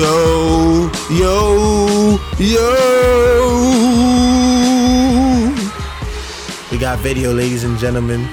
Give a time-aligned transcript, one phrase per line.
[0.00, 2.72] Yo, yo, yo.
[6.72, 8.26] We got video, ladies and gentlemen.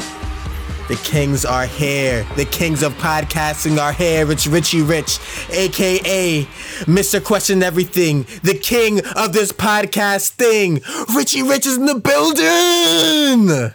[0.88, 2.25] The kings are here.
[2.38, 4.32] The kings of podcasting are here.
[4.32, 5.19] It's Richie Rich,
[5.50, 6.43] aka
[6.86, 7.21] Mr.
[7.21, 10.79] Question Everything, the king of this podcast thing.
[11.14, 13.73] Richie Rich is in the building.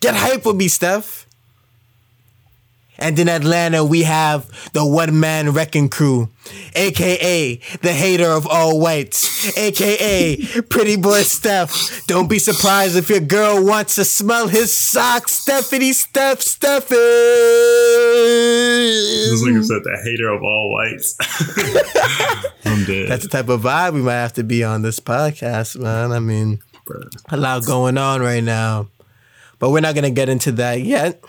[0.00, 1.27] Get hype with me, Steph.
[2.98, 6.30] And in Atlanta, we have the one man wrecking crew,
[6.74, 10.36] aka the hater of all whites, aka
[10.68, 12.04] pretty boy Steph.
[12.08, 16.88] Don't be surprised if your girl wants to smell his socks, Stephanie, Steph, Steph.
[16.88, 16.98] This
[19.44, 21.14] nigga said the hater of all whites.
[22.64, 23.08] I'm dead.
[23.08, 26.10] That's the type of vibe we might have to be on this podcast, man.
[26.10, 26.58] I mean,
[27.28, 28.88] a lot going on right now.
[29.60, 31.22] But we're not to get into that yet.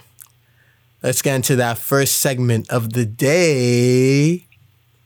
[1.02, 4.46] Let's get into that first segment of the day.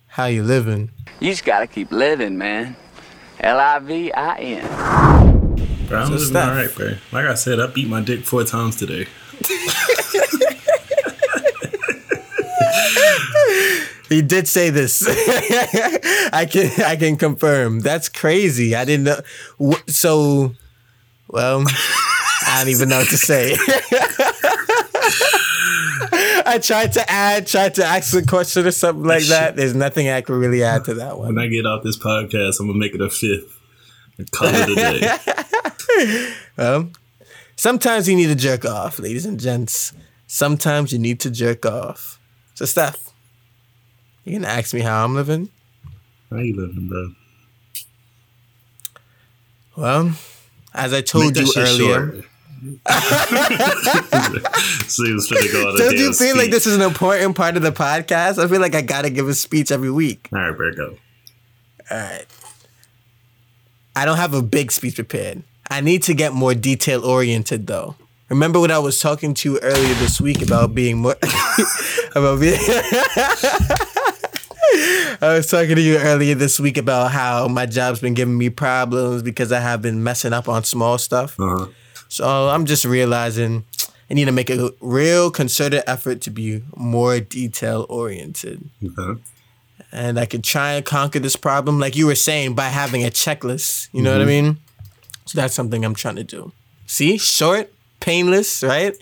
[0.08, 0.92] How you living?
[1.20, 2.76] You just gotta keep living, man.
[3.40, 5.56] L I V I N.
[5.88, 6.50] Bro, I'm So living Steph.
[6.50, 6.92] all right, bro.
[7.12, 9.08] Like I said, I beat my dick four times today.
[14.10, 15.02] He did say this.
[15.08, 17.80] I can I can confirm.
[17.80, 18.76] That's crazy.
[18.76, 19.22] I didn't know.
[19.60, 20.54] Wh- So,
[21.30, 21.64] well,
[22.46, 23.56] I don't even know what to say.
[26.46, 29.56] I tried to add, tried to ask a question or something like that.
[29.56, 31.36] There's nothing I can really add to that one.
[31.36, 31.44] When.
[31.44, 33.60] I get off this podcast, I'm gonna make it a fifth.
[34.32, 36.34] Call it a day.
[36.58, 36.92] Well,
[37.56, 39.94] sometimes you need to jerk off, ladies and gents.
[40.28, 42.20] Sometimes you need to jerk off.
[42.54, 43.12] So, Steph,
[44.24, 45.50] you gonna ask me how I'm living?
[46.30, 47.12] How you living, bro?
[49.76, 50.14] Well,
[50.74, 52.22] as I told you earlier.
[52.22, 52.28] so
[52.64, 52.80] he
[55.14, 57.72] was finna go on Don't you feel like this is an important part of the
[57.72, 58.44] podcast?
[58.44, 60.30] I feel like I gotta give a speech every week.
[60.32, 60.98] All right, bro, go.
[61.92, 62.26] All right.
[63.96, 65.44] I don't have a big speech prepared.
[65.70, 67.96] I need to get more detail oriented though.
[68.30, 71.16] Remember what I was talking to you earlier this week about being more
[72.16, 72.58] about being
[75.22, 78.50] I was talking to you earlier this week about how my job's been giving me
[78.50, 81.40] problems because I have been messing up on small stuff.
[81.40, 81.68] Uh huh.
[82.14, 83.66] So I'm just realizing
[84.08, 88.70] I need to make a real concerted effort to be more detail oriented.
[88.86, 89.20] Okay.
[89.92, 93.10] And I could try and conquer this problem, like you were saying, by having a
[93.10, 93.90] checklist.
[93.94, 94.46] You know what I mm-hmm.
[94.46, 94.58] mean?
[95.26, 96.52] So that's something I'm trying to do.
[96.86, 98.96] See, short, painless, right?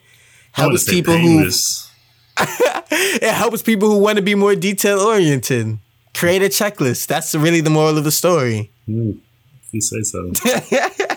[0.54, 1.42] Helps people who
[2.40, 5.80] it helps people who want to be more detail oriented.
[6.14, 7.08] Create a checklist.
[7.08, 8.72] That's really the moral of the story.
[8.88, 9.18] If
[9.74, 10.32] you say so.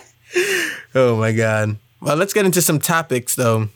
[0.94, 1.76] Oh my god.
[2.04, 3.68] Well, let's get into some topics though.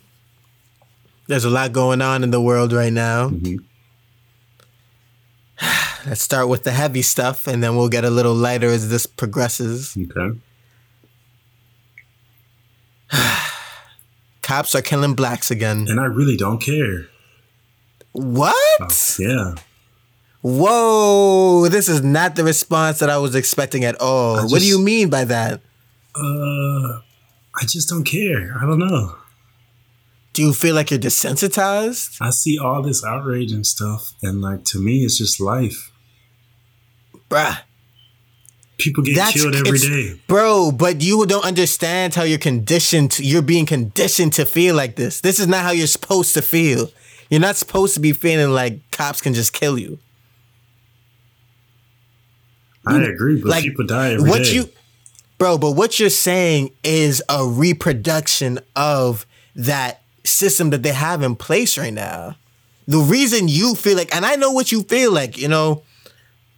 [1.28, 3.30] There's a lot going on in the world right now.
[3.30, 3.64] Mhm.
[6.06, 9.06] Let's start with the heavy stuff and then we'll get a little lighter as this
[9.06, 9.96] progresses.
[9.96, 10.38] Okay.
[14.42, 15.86] Cops are killing blacks again.
[15.88, 17.08] And I really don't care.
[18.12, 19.16] What?
[19.18, 19.54] Yeah.
[20.42, 24.36] Whoa, this is not the response that I was expecting at all.
[24.36, 25.60] I what do you mean by that?
[26.14, 27.00] Uh,
[27.60, 28.56] I just don't care.
[28.60, 29.16] I don't know.
[30.32, 32.18] Do you feel like you're desensitized?
[32.20, 35.90] I see all this outrage and stuff, and like to me, it's just life.
[37.28, 37.58] Bruh.
[38.78, 40.20] People get That's killed every day.
[40.28, 43.10] Bro, but you don't understand how you're conditioned.
[43.12, 45.20] To, you're being conditioned to feel like this.
[45.20, 46.92] This is not how you're supposed to feel.
[47.28, 49.98] You're not supposed to be feeling like cops can just kill you.
[52.86, 54.30] I agree, but like, people die every day.
[54.30, 54.70] what you,
[55.38, 61.36] bro, but what you're saying is a reproduction of that system that they have in
[61.36, 62.36] place right now.
[62.86, 65.82] The reason you feel like, and I know what you feel like, you know,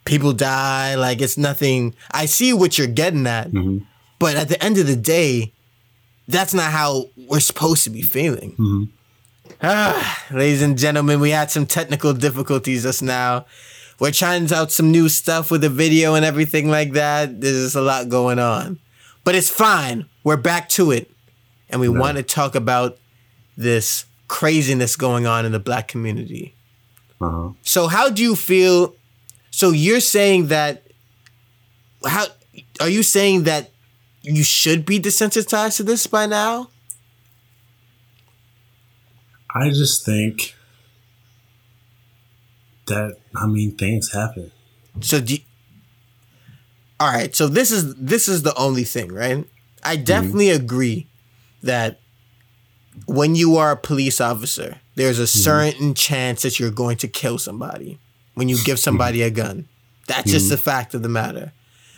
[0.05, 1.93] people die, like it's nothing.
[2.11, 3.83] I see what you're getting at, Mm-hmm.
[4.19, 5.53] but at the end of the day,
[6.27, 8.51] that's not how we're supposed to be feeling.
[8.53, 8.83] Mm-hmm.
[9.61, 13.45] Ah, ladies and gentlemen, we had some technical difficulties just now.
[14.01, 17.39] We're trying out some new stuff with the video and everything like that.
[17.39, 18.79] There's just a lot going on.
[19.23, 20.09] But it's fine.
[20.23, 21.11] We're back to it.
[21.69, 22.97] And we want to talk about
[23.55, 26.55] this craziness going on in the black community.
[27.21, 27.51] uh-huh.
[27.61, 28.95] So how do you feel?
[29.51, 30.81] So you're saying that
[32.03, 32.25] how
[32.79, 33.69] are you saying that
[34.23, 36.71] you should be desensitized to this by now?
[39.53, 40.55] I just think
[42.91, 44.51] that I mean things happen.
[44.99, 45.39] So do you,
[46.99, 47.35] all right.
[47.35, 49.45] So this is this is the only thing, right?
[49.83, 50.03] I mm-hmm.
[50.03, 51.07] definitely agree
[51.63, 51.99] that
[53.05, 55.39] when you are a police officer, there's a mm-hmm.
[55.39, 57.97] certain chance that you're going to kill somebody.
[58.33, 58.81] when you give mm-hmm.
[58.81, 59.67] somebody a gun.
[60.07, 61.53] That's just the fact of the matter.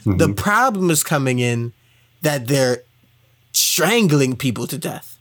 [0.05, 1.73] The problem is coming in
[2.21, 2.83] that they're
[3.53, 5.17] strangling people to death.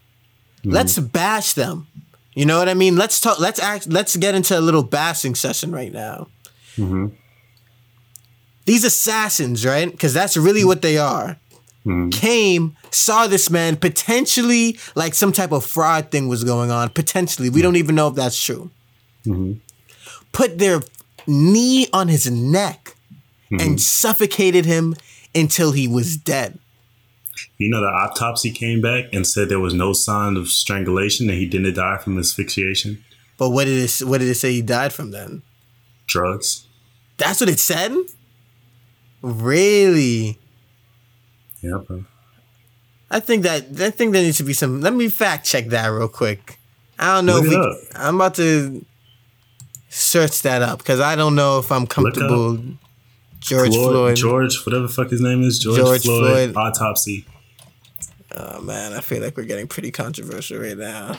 [0.65, 1.87] Let's bash them.
[2.35, 2.97] You know what I mean?
[2.97, 3.39] Let's talk.
[3.39, 3.89] Let's act.
[3.89, 6.29] Let's get into a little bashing session right now.
[6.77, 7.09] Mm-hmm.
[8.65, 9.91] These assassins, right?
[9.91, 11.39] Because that's really what they are.
[11.85, 12.11] Mm-hmm.
[12.11, 16.91] Came, saw this man potentially like some type of fraud thing was going on.
[16.91, 17.63] Potentially, we mm-hmm.
[17.65, 18.71] don't even know if that's true.
[20.33, 20.81] Put their
[21.27, 22.97] knee on his neck
[23.51, 24.95] and suffocated him
[25.35, 26.59] until he was dead.
[27.63, 31.39] You know, the autopsy came back and said there was no sign of strangulation and
[31.39, 33.05] he didn't die from asphyxiation.
[33.39, 34.07] But what did it?
[34.07, 35.43] What did it say he died from then?
[36.07, 36.67] Drugs.
[37.19, 37.97] That's what it said.
[39.23, 40.39] Really?
[41.61, 42.05] Yeah, bro.
[43.11, 44.81] I think that I think there needs to be some.
[44.81, 46.59] Let me fact check that real quick.
[46.99, 47.89] I don't know Look if we.
[47.95, 48.85] I'm about to
[49.89, 52.59] search that up because I don't know if I'm comfortable.
[53.39, 54.17] George Floyd, Floyd.
[54.17, 56.57] George, whatever the fuck his name is, George, George Floyd, Floyd.
[56.57, 57.27] autopsy.
[58.35, 61.19] Oh man, I feel like we're getting pretty controversial right now.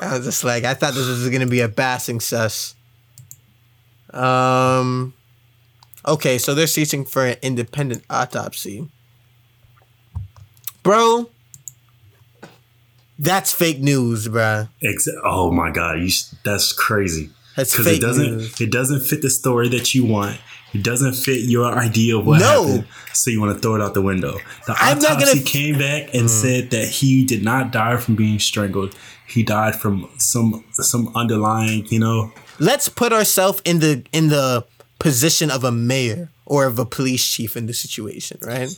[0.00, 2.74] I was just like, I thought this was gonna be a bassing sus.
[4.10, 5.14] Um.
[6.06, 8.88] Okay, so they're seeking for an independent autopsy.
[10.82, 11.30] Bro,
[13.18, 14.68] that's fake news, bro.
[14.82, 17.30] Ex- oh my god, you sh- that's crazy.
[17.56, 18.60] That's Because fake it doesn't news.
[18.60, 20.38] it doesn't fit the story that you want.
[20.74, 22.66] It doesn't fit your idea of what No.
[22.66, 22.86] happened.
[23.12, 24.38] So you want to throw it out the window.
[24.66, 28.16] The I'm not autopsy gonna- came back and said that he did not die from
[28.16, 28.94] being strangled.
[29.26, 32.32] He died from some some underlying, you know.
[32.58, 34.64] Let's put ourselves in the in the
[34.98, 38.68] position of a mayor or of a police chief in the situation, right?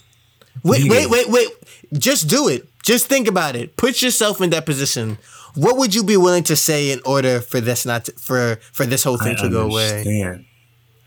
[0.62, 1.48] Wait, wait, wait, wait.
[1.92, 2.66] Just do it.
[2.82, 3.76] Just think about it.
[3.76, 5.18] Put yourself in that position.
[5.54, 8.86] What would you be willing to say in order for this not to, for for
[8.86, 9.90] this whole I thing to go away?
[9.90, 10.44] understand.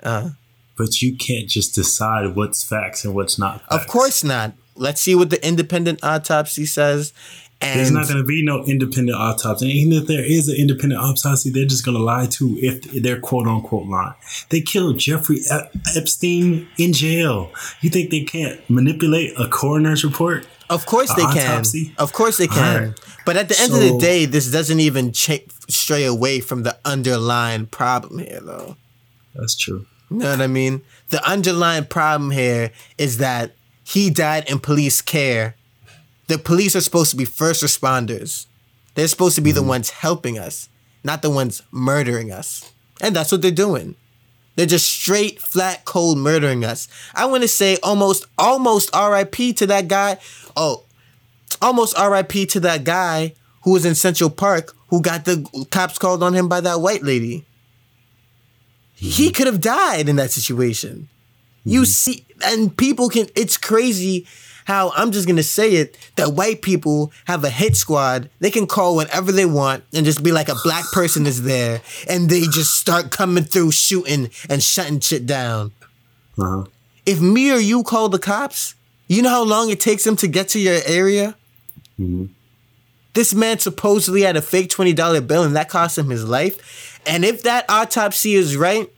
[0.03, 0.29] Uh,
[0.79, 3.61] But you can't just decide what's facts and what's not.
[3.67, 4.53] of course not.
[4.75, 7.11] Let's see what the independent autopsy says.
[7.61, 9.65] And There's not going to be no independent autopsy.
[9.65, 12.81] And even if there is an independent autopsy, they're just going to lie too if
[13.03, 14.13] they're quote unquote lying.
[14.47, 17.51] They killed Jeffrey Ep- Epstein in jail.
[17.81, 20.47] You think they can't manipulate a coroner's report?
[20.69, 21.51] Of course they can.
[21.51, 21.93] autopsy?
[21.97, 22.83] Of course they can.
[22.83, 22.99] Alright.
[23.25, 27.65] But at the end of the day, this doesn't even stray away from the underlying
[27.65, 28.77] problem here, though.
[29.35, 29.85] That's true.
[30.09, 30.81] You know what I mean?
[31.09, 33.51] The underlying problem here is that
[33.83, 35.55] he died in police care.
[36.27, 38.47] The police are supposed to be first responders.
[38.95, 39.69] They're supposed to be the mm-hmm.
[39.69, 40.69] ones helping us,
[41.03, 42.71] not the ones murdering us.
[43.01, 43.95] And that's what they're doing.
[44.55, 46.87] They're just straight, flat, cold murdering us.
[47.15, 50.17] I want to say almost, almost RIP to that guy.
[50.55, 50.83] Oh,
[51.61, 56.23] almost RIP to that guy who was in Central Park who got the cops called
[56.23, 57.45] on him by that white lady.
[58.99, 61.07] He could have died in that situation.
[61.63, 64.27] You see, and people can, it's crazy
[64.65, 68.29] how I'm just gonna say it that white people have a hit squad.
[68.39, 71.81] They can call whenever they want and just be like a black person is there
[72.07, 75.71] and they just start coming through shooting and shutting shit down.
[76.37, 76.65] Uh-huh.
[77.05, 78.75] If me or you call the cops,
[79.07, 81.35] you know how long it takes them to get to your area?
[83.15, 86.88] This man supposedly had a fake $20 bill and that cost him his life.
[87.05, 88.89] And if that autopsy is right,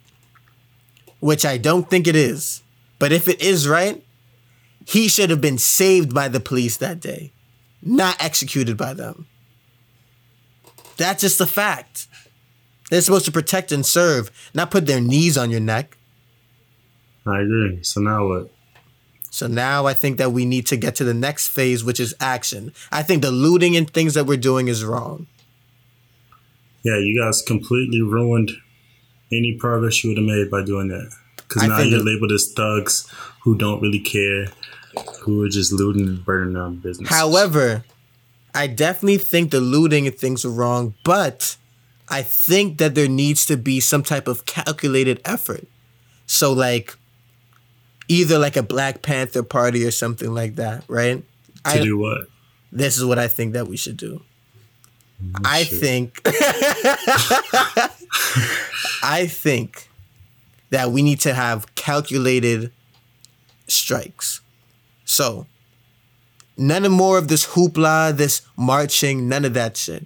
[1.20, 2.62] which I don't think it is,
[3.00, 4.04] but if it is right,
[4.86, 7.32] he should have been saved by the police that day,
[7.82, 9.28] not executed by them.
[10.98, 12.08] That's just a fact.
[12.90, 15.98] They're supposed to protect and serve, not put their knees on your neck.
[17.26, 17.84] I agree.
[17.84, 18.52] So now what?
[19.30, 22.14] So now I think that we need to get to the next phase, which is
[22.20, 22.74] action.
[22.92, 25.28] I think the looting and things that we're doing is wrong.
[26.84, 28.52] Yeah, you guys completely ruined
[29.32, 31.12] any progress you would have made by doing that.
[31.36, 33.08] Because now you're labeled as thugs
[33.42, 34.48] who don't really care,
[35.22, 37.10] who are just looting and burning down business.
[37.10, 37.84] However,
[38.56, 41.58] I definitely think the looting and things are wrong, but
[42.10, 45.68] I think that there needs to be some type of calculated effort.
[46.26, 46.96] So, like,
[48.08, 51.24] either like a Black Panther party or something like that, right?
[51.64, 52.28] to I, do what?
[52.72, 54.22] this is what I think that we should do.
[55.46, 56.22] I think
[59.04, 59.90] I think
[60.70, 62.72] that we need to have calculated
[63.68, 64.42] strikes.
[65.06, 65.48] So,
[66.58, 70.06] none of more of this hoopla, this marching, none of that shit.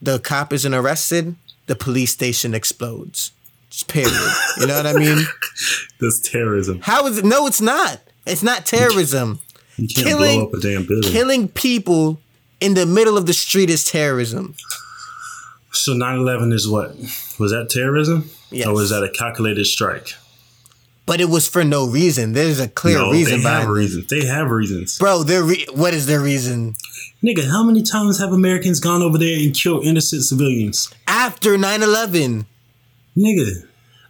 [0.00, 1.36] The cop isn't arrested,
[1.66, 3.32] the police station explodes.
[3.68, 4.12] Just period.
[4.58, 5.24] you know what I mean?
[6.00, 6.80] That's terrorism.
[6.80, 7.24] How is it?
[7.24, 8.00] No, it's not.
[8.26, 9.40] It's not terrorism.
[9.76, 11.10] You can't Killing- blow up a damn building.
[11.12, 12.18] Killing people
[12.60, 14.54] in the middle of the street is terrorism.
[15.72, 16.94] So 9-11 is what?
[17.38, 18.30] Was that terrorism?
[18.50, 18.66] Yes.
[18.66, 20.14] Or was that a calculated strike?
[21.06, 22.32] But it was for no reason.
[22.34, 24.06] There's a clear no, reason they have reasons.
[24.08, 24.98] They have reasons.
[24.98, 26.74] Bro, their re- what is their reason?
[27.22, 30.92] Nigga, how many times have Americans gone over there and killed innocent civilians?
[31.06, 32.46] After 9-11,
[33.16, 33.66] Nigga,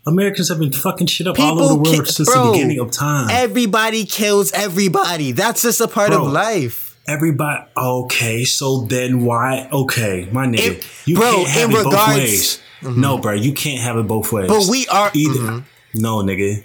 [0.07, 2.81] Americans have been fucking shit up all over the world ki- since bro, the beginning
[2.81, 3.29] of time.
[3.31, 5.33] everybody kills everybody.
[5.33, 6.27] That's just a part Bro.
[6.27, 6.90] of life.
[7.11, 9.69] Everybody, okay, so then why?
[9.73, 12.61] Okay, my nigga, you bro, can't have in it both regards- ways.
[12.83, 14.49] No, bro, you can't have it both ways.
[14.49, 15.41] But we are- either.
[15.41, 15.65] mhm.
[15.95, 16.63] No, nigga,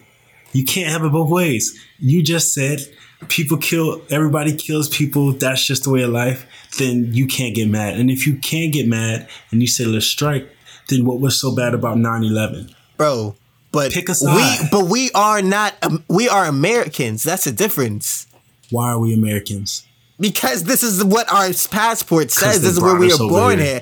[0.53, 1.73] you can't have it both ways.
[1.99, 2.79] You just said
[3.27, 4.01] people kill.
[4.11, 5.33] Everybody kills people.
[5.33, 6.45] That's just the way of life.
[6.77, 7.97] Then you can't get mad.
[7.99, 10.47] And if you can't get mad and you say let's strike,
[10.89, 12.69] then what was so bad about 9-11?
[12.97, 13.35] Bro,
[13.71, 17.23] but Pick a we but we are not um, we are Americans.
[17.23, 18.27] That's the difference.
[18.69, 19.83] Why are we Americans?
[20.19, 22.61] Because this is what our passport says.
[22.61, 23.81] This is where we are born here.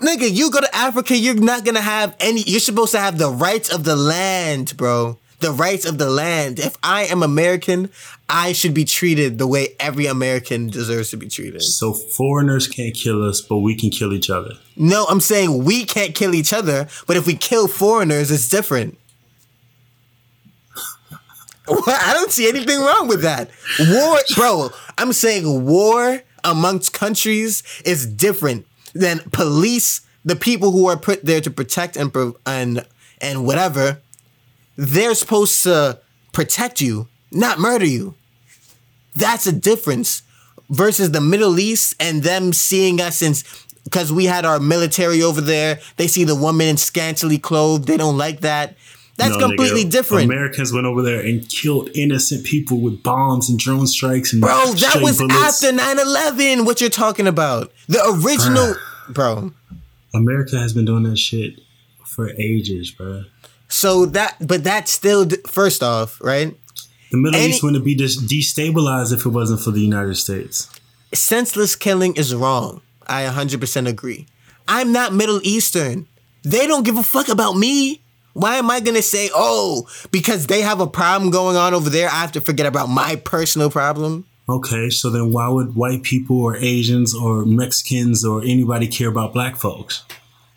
[0.00, 2.42] Nigga, you go to Africa, you're not gonna have any.
[2.42, 5.18] You're supposed to have the rights of the land, bro.
[5.40, 6.58] The rights of the land.
[6.58, 7.90] If I am American,
[8.28, 11.62] I should be treated the way every American deserves to be treated.
[11.62, 14.52] So foreigners can't kill us, but we can kill each other.
[14.76, 18.98] No, I'm saying we can't kill each other, but if we kill foreigners, it's different.
[21.68, 23.50] I don't see anything wrong with that.
[23.80, 30.96] War, bro, I'm saying war amongst countries is different than police, the people who are
[30.96, 32.14] put there to protect and
[32.46, 32.86] and
[33.20, 34.00] and whatever.
[34.76, 36.00] They're supposed to
[36.32, 38.14] protect you, not murder you.
[39.14, 40.22] That's a difference
[40.70, 43.34] versus the Middle East and them seeing us in
[43.84, 45.80] because we had our military over there.
[45.96, 47.86] They see the woman in scantily clothed.
[47.86, 48.76] They don't like that.
[49.20, 49.90] That's No, completely nigga.
[49.90, 50.24] different.
[50.24, 54.72] Americans went over there and killed innocent people with bombs and drone strikes and Bro,
[54.72, 55.62] that was bullets.
[55.62, 57.70] after 9-11, what you're talking about.
[57.88, 58.74] The original
[59.10, 59.52] bro.
[60.14, 61.60] America has been doing that shit
[62.04, 63.24] for ages, bro.
[63.68, 66.56] So that but that's still first off, right?
[67.12, 70.68] The Middle Any- East wouldn't be destabilized if it wasn't for the United States.
[71.12, 72.80] senseless killing is wrong.
[73.08, 74.26] I 100% agree.
[74.68, 76.06] I'm not Middle Eastern.
[76.44, 78.00] They don't give a fuck about me.
[78.32, 81.90] Why am I going to say, oh, because they have a problem going on over
[81.90, 84.24] there, I have to forget about my personal problem?
[84.48, 89.32] Okay, so then why would white people or Asians or Mexicans or anybody care about
[89.32, 90.04] black folks?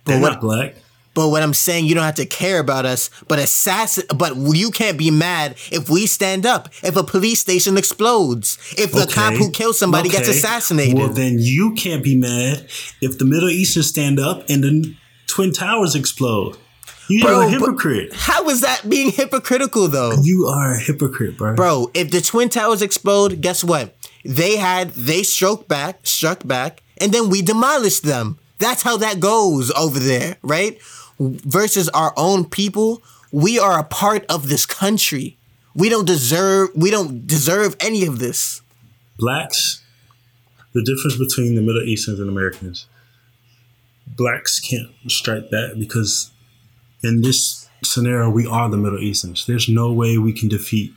[0.06, 0.76] They're what- not black.
[1.16, 4.72] But what I'm saying, you don't have to care about us, but assassin, but you
[4.72, 9.36] can't be mad if we stand up, if a police station explodes, if the cop
[9.36, 10.98] who kills somebody gets assassinated.
[10.98, 12.68] Well, then you can't be mad
[13.00, 14.96] if the Middle Eastern stand up and the
[15.28, 16.58] Twin Towers explode.
[17.10, 18.14] You're Bro, a hypocrite.
[18.14, 20.14] How is that being hypocritical though?
[20.22, 21.56] You are a hypocrite, bro.
[21.56, 23.96] Bro, if the twin towers explode, guess what?
[24.24, 28.40] They had they struck back, struck back, and then we demolished them.
[28.60, 30.80] That's how that goes over there, right?
[31.20, 35.38] Versus our own people, we are a part of this country.
[35.76, 38.62] We don't deserve we don't deserve any of this.
[39.20, 39.84] Blacks,
[40.74, 42.88] the difference between the Middle Easterns and Americans,
[44.08, 46.32] blacks can't strike that because
[47.04, 49.46] in this scenario, we are the Middle Easterns.
[49.46, 50.94] There's no way we can defeat,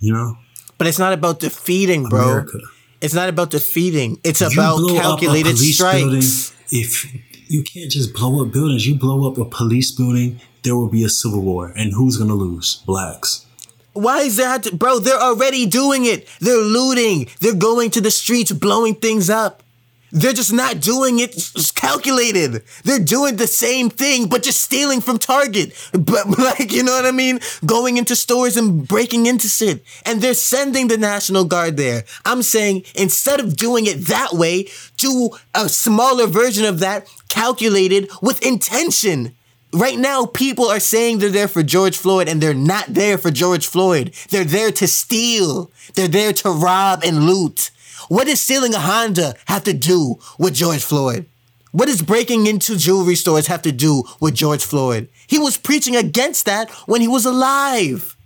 [0.00, 0.36] you know,
[0.78, 2.22] But it's not about defeating, bro.
[2.22, 2.58] America.
[3.00, 4.18] It's not about defeating.
[4.24, 6.00] It's You about blow up a calculated strikes.
[6.00, 6.22] building,
[6.70, 7.06] if
[7.50, 11.04] you can't just blow up buildings, you blow up a police building, there will be
[11.04, 11.72] a civil war.
[11.76, 12.82] And who's going to lose?
[12.86, 13.44] Blacks.
[13.92, 14.78] Why is that?
[14.78, 16.28] Bro, they're already doing it.
[16.40, 17.28] They're looting.
[17.40, 19.62] They're going to the streets, blowing things up.
[20.10, 22.62] They're just not doing it s- calculated.
[22.84, 25.74] They're doing the same thing, but just stealing from Target.
[25.92, 27.40] But like, you know what I mean?
[27.66, 29.84] Going into stores and breaking into shit.
[30.04, 32.04] And they're sending the National Guard there.
[32.24, 38.10] I'm saying instead of doing it that way, do a smaller version of that calculated
[38.22, 39.34] with intention.
[39.72, 43.30] Right now, people are saying they're there for George Floyd and they're not there for
[43.30, 44.14] George Floyd.
[44.30, 45.70] They're there to steal.
[45.94, 47.70] They're there to rob and loot.
[48.08, 51.26] What does stealing a Honda have to do with George Floyd?
[51.72, 55.08] What does breaking into jewelry stores have to do with George Floyd?
[55.26, 58.16] He was preaching against that when he was alive.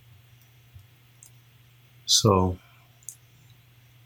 [2.07, 2.59] So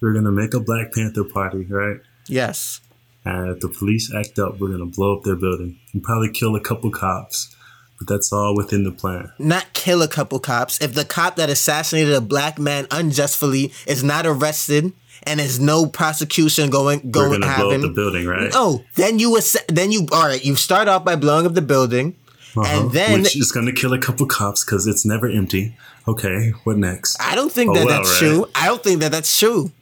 [0.01, 2.01] we're going to make a Black Panther party, right?
[2.27, 2.81] Yes.
[3.25, 6.31] And if the police act up, we're going to blow up their building and probably
[6.31, 7.55] kill a couple cops.
[7.99, 9.33] But that's all within the plan.
[9.39, 10.81] Not kill a couple cops.
[10.83, 14.93] If the cop that assassinated a black man unjustly is not arrested
[15.27, 18.51] and there's no prosecution going going to blow up the building, right?
[18.55, 20.45] Oh, then you ass- then you all right.
[20.45, 22.15] You start off by blowing up the building,
[22.57, 22.65] Uh-huh.
[22.83, 25.77] and then Which is going to kill a couple cops because it's never empty.
[26.09, 27.21] Okay, what next?
[27.21, 28.19] I don't think Oh, that well, that's right.
[28.19, 28.47] true.
[28.55, 29.73] I don't think that that's true.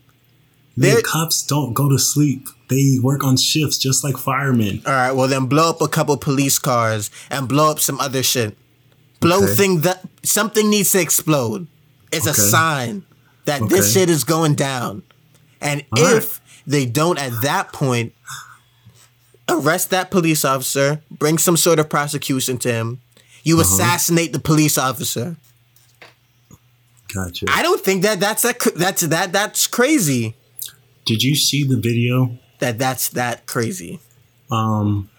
[0.77, 2.49] The cops don't go to sleep.
[2.69, 4.83] They work on shifts just like firemen.
[4.87, 8.23] All right, well then blow up a couple police cars and blow up some other
[8.23, 8.57] shit.
[9.21, 9.55] Blow Okay.
[9.55, 11.67] thing that something needs to explode.
[12.11, 13.05] It's a sign
[13.45, 15.03] that this shit is going down.
[15.64, 16.16] And All right.
[16.18, 18.12] if they don't at that point
[19.49, 23.00] arrest that police officer, bring some sort of prosecution to him,
[23.42, 23.62] you Uh-huh.
[23.62, 25.37] assassinate the police officer.
[27.12, 27.47] Gotcha.
[27.49, 30.35] I don't think that that's a, that's that that's crazy.
[31.04, 34.00] Did you see the video That that's that crazy.
[34.50, 35.11] um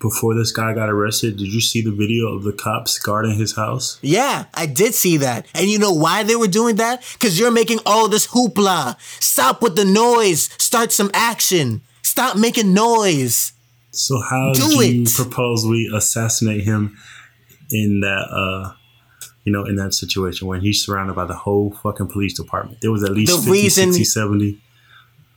[0.00, 1.36] before this guy got arrested?
[1.36, 3.98] Did you see the video of the cops guarding his house?
[4.02, 5.46] Yeah, I did see that.
[5.54, 7.02] And you know why they were doing that?
[7.14, 8.96] Because you're making all this hoopla.
[9.22, 10.48] Stop with the noise.
[10.58, 11.82] Start some action.
[12.02, 13.52] Stop making noise.
[13.90, 16.96] So how Do do you propose we assassinate him
[17.70, 18.74] in that uh
[19.44, 22.82] you know, in that situation when he's surrounded by the whole fucking police department.
[22.82, 24.60] There was at least The 50, reason- 60, 70.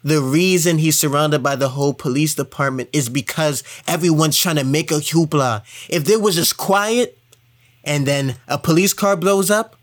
[0.03, 4.91] The reason he's surrounded by the whole police department is because everyone's trying to make
[4.91, 5.63] a hoopla.
[5.89, 7.17] If there was just quiet
[7.83, 9.75] and then a police car blows up,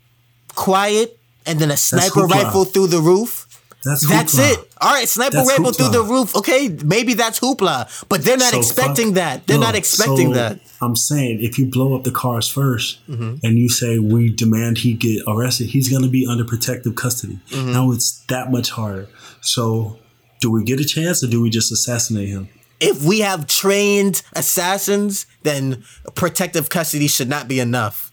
[0.55, 3.45] quiet, and then a sniper rifle through the roof,
[3.85, 4.59] That's That's it.
[4.81, 6.35] All right, sniper That's rifle through the roof.
[6.35, 9.47] Okay, maybe that's hoopla, but they're not So expecting fuck- that.
[9.47, 10.59] They're No, not expecting so that.
[10.81, 13.35] I'm saying if you blow up the cars 1st Mm-hmm.
[13.45, 17.39] and you say we demand he get arrested, he's going to be under protective custody.
[17.51, 17.71] Mm-hmm.
[17.71, 19.07] Now it's that much harder.
[19.39, 19.97] So
[20.39, 22.49] do we get a chance or do we just assassinate him?
[22.79, 25.83] If we have trained assassins, then
[26.15, 28.11] protective custody should not be enough.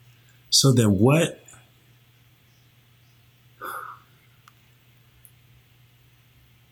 [0.50, 1.40] So then what?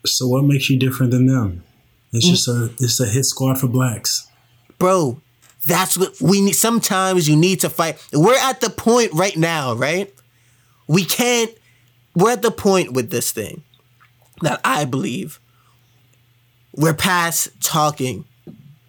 [0.06, 1.64] So what makes you different than them?
[2.12, 4.28] It's just a it's a hit squad for blacks.
[4.78, 5.20] Bro,
[5.66, 6.54] that's what we need.
[6.54, 8.04] Sometimes you need to fight.
[8.12, 10.12] We're at the point right now, right?
[10.86, 11.50] We can't,
[12.14, 13.64] we're at the point with this thing
[14.42, 15.40] that I believe
[16.76, 18.24] we're past talking.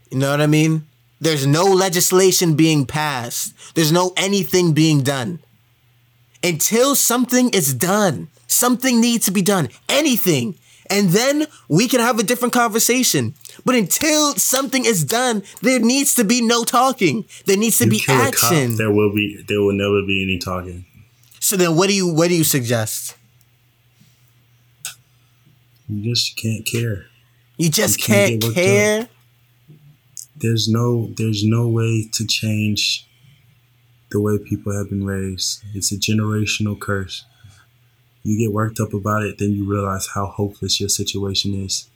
[0.09, 0.85] You know what I mean?
[1.19, 5.39] There's no legislation being passed, there's no anything being done.
[6.43, 9.69] Until something is done, something needs to be done.
[9.89, 10.55] Anything.
[10.87, 13.33] And then we can have a different conversation.
[13.65, 17.25] But until something is done, there needs to be no talking.
[17.47, 18.75] There needs to You be kill a cop, action.
[18.75, 20.85] there will be there will never be any talking.
[21.39, 23.15] So then what do you what do you suggest?
[25.89, 27.05] You just can't care.
[27.57, 29.07] You just You can't can't, care.
[30.35, 33.07] there's no there's no way to change
[34.11, 35.63] the way people have been raised.
[35.73, 37.25] It's a generational curse.
[38.23, 41.89] You get worked up about it, then you realize how hopeless your situation is.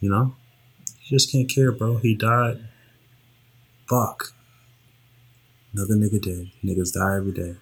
[0.00, 0.34] You know?
[1.04, 1.96] You just can't care, bro.
[1.96, 2.60] He died.
[3.88, 4.32] Fuck.
[5.72, 6.50] Another nigga dead.
[6.64, 7.56] Niggas die every day.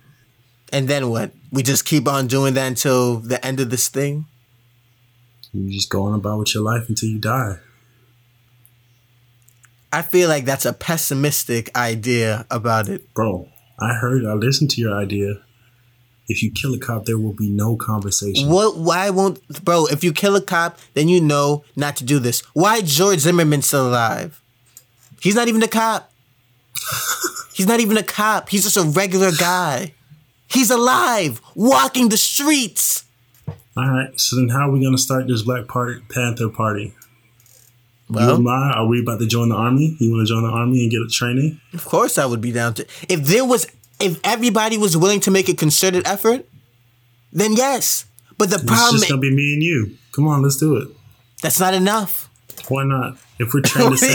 [0.72, 1.32] And then what?
[1.52, 4.26] We just keep on doing that until the end of this thing?
[5.52, 7.58] You just go on about with your life until you die.
[9.92, 13.12] I feel like that's a pessimistic idea about it.
[13.14, 13.48] Bro,
[13.80, 15.40] I heard, I listened to your idea.
[16.28, 18.50] If you kill a cop, there will be no conversation.
[18.50, 18.76] What?
[18.76, 19.86] Why won't, bro?
[19.86, 22.42] If you kill a cop, then you know not to do this.
[22.52, 24.42] Why George Zimmerman still alive?
[25.22, 26.12] He's not even a cop.
[27.54, 28.50] He's not even a cop.
[28.50, 29.94] He's just a regular guy.
[30.48, 33.04] He's alive, walking the streets.
[33.78, 36.82] All right, so then how are we gonna start this Black Party Panther Party?
[38.08, 39.96] you Well, and I, are we about to join the army?
[40.00, 41.60] You want to join the army and get a training?
[41.72, 42.86] of course I would be down to.
[43.08, 43.68] If there was,
[44.00, 46.44] if everybody was willing to make a concerted effort,
[47.32, 48.04] then yes.
[48.36, 49.96] But the It's problem, just gonna be me and you.
[50.10, 50.88] Come on, let's do it.
[51.40, 52.28] that's not enough.
[52.66, 53.16] Why not?
[53.40, 54.12] If we're trained What do you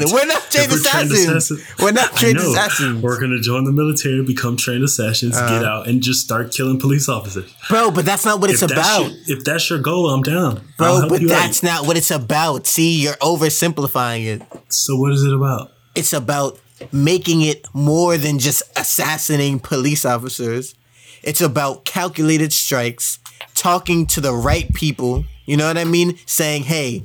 [0.00, 0.12] assassins?
[0.12, 1.62] We're not trained we're trained assassins.
[1.82, 3.02] We're not trained assassins.
[3.02, 5.48] We're gonna join the military, become trained assassins, Uh-huh.
[5.58, 7.52] get out, and just start killing police officers.
[7.68, 9.10] Bro, but that's not what it's if that's about.
[9.26, 10.60] your, if that's your goal, I'm down.
[10.78, 11.40] Bro, but you out.
[11.42, 12.66] that's not what it's about.
[12.68, 14.42] See, you're oversimplifying it.
[14.68, 15.72] So what is it about?
[15.94, 16.58] It's about
[16.92, 20.74] making it more than just assassinating police officers.
[21.22, 23.18] It's about calculated strikes,
[23.54, 25.24] talking to the right people.
[25.44, 26.16] You know what I mean?
[26.26, 27.02] Saying, hey,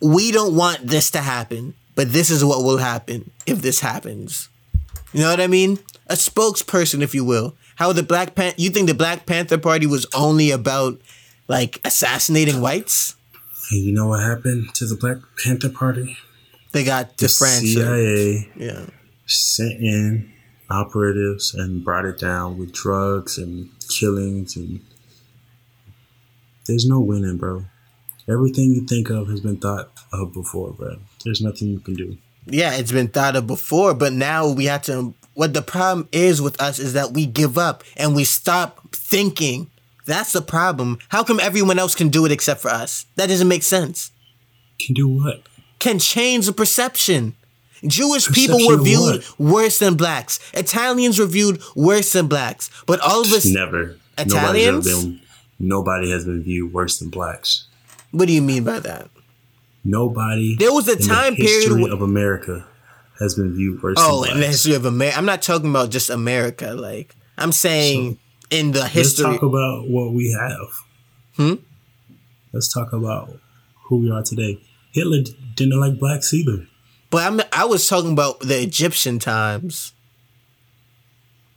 [0.00, 4.48] we don't want this to happen, but this is what will happen if this happens.
[5.12, 5.78] You know what I mean?
[6.08, 7.54] A spokesperson, if you will.
[7.76, 11.00] How the Black Pan you think the Black Panther Party was only about
[11.48, 13.14] like assassinating whites?
[13.70, 16.16] Hey, you know what happened to the Black Panther Party?
[16.72, 17.28] They got The.
[17.28, 18.86] CIA Yeah.
[19.26, 20.32] sent in
[20.70, 24.80] operatives and brought it down with drugs and killings and
[26.66, 27.64] there's no winning, bro.
[28.28, 30.96] Everything you think of has been thought of before, bro.
[31.24, 32.18] There's nothing you can do.
[32.46, 35.14] yeah, it's been thought of before, but now we have to.
[35.34, 39.70] What the problem is with us is that we give up and we stop thinking
[40.04, 40.98] That's the problem.
[41.10, 43.04] How come everyone else can do it except for us?
[43.16, 44.10] That doesn't make sense.
[44.80, 45.42] Can do what?
[45.78, 47.34] Can change the perception.
[47.86, 50.40] Jewish people were viewed worse than blacks.
[50.54, 52.70] Italians were viewed worse than blacks.
[52.86, 53.98] But all of us, Never.
[54.16, 54.86] Nobody's ever Italians?
[55.04, 55.20] been.
[55.60, 57.67] Nobody has been viewed worse than blacks.
[58.10, 59.08] What do you mean by that?
[59.84, 60.56] Nobody.
[60.56, 62.66] There was a time the period wh- of America
[63.18, 63.96] has been viewed worse.
[63.98, 65.16] Oh, in the history of America.
[65.18, 66.74] I'm not talking about just America.
[66.74, 68.18] Like I'm saying
[68.50, 69.24] in the history.
[69.26, 70.68] Let's talk about what we have.
[71.36, 71.54] Hmm?
[72.52, 73.38] Let's talk about
[73.84, 74.60] who we are today.
[74.92, 75.18] Hitler
[75.54, 76.66] didn't like blacks either.
[77.10, 79.92] But I'm, I was talking about the Egyptian times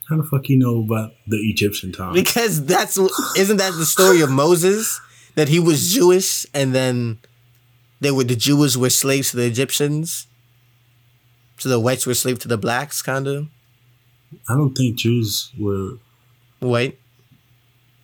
[0.08, 2.14] How the fuck you know about the Egyptian times?
[2.16, 2.98] because that's
[3.38, 5.00] isn't that the story of Moses
[5.36, 7.20] that he was Jewish and then
[8.00, 10.28] they were the Jews were slaves to the Egyptians,
[11.58, 13.48] so the whites were slaves to the blacks, kind of.
[14.50, 15.98] I don't think Jews were.
[16.60, 17.00] White.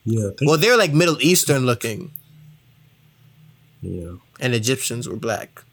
[0.06, 2.12] Yeah, Well, they're like Middle Eastern looking,
[3.82, 5.64] yeah, and Egyptians were black.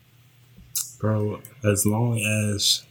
[0.98, 1.40] bro.
[1.62, 2.84] As long as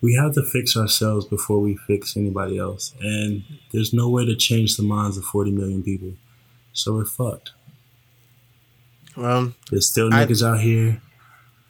[0.00, 4.34] we have to fix ourselves before we fix anybody else, and there's no way to
[4.34, 6.14] change the minds of 40 million people,
[6.74, 7.52] so we're fucked.
[9.16, 11.00] Well, There's still I- niggas out here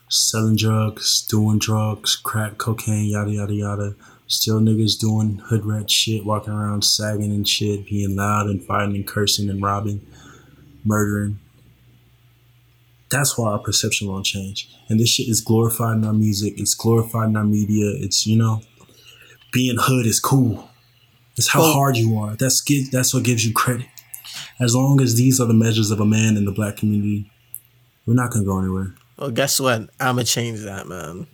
[0.08, 3.94] selling drugs, doing drugs, crack, cocaine, yada yada yada.
[4.26, 8.94] Still niggas doing hood rat shit, walking around sagging and shit, being loud and fighting
[8.96, 10.04] and cursing and robbing,
[10.84, 11.38] murdering.
[13.10, 14.68] That's why our perception won't change.
[14.88, 16.54] And this shit is glorified in our music.
[16.56, 17.92] It's glorified in our media.
[17.96, 18.62] It's you know,
[19.52, 20.70] being hood is cool.
[21.36, 22.34] It's how hard you are.
[22.36, 23.86] That's that's what gives you credit.
[24.60, 27.30] As long as these are the measures of a man in the black community,
[28.06, 28.94] we're not gonna go anywhere.
[29.18, 29.90] well, guess what?
[30.00, 31.26] I'ma change that, man.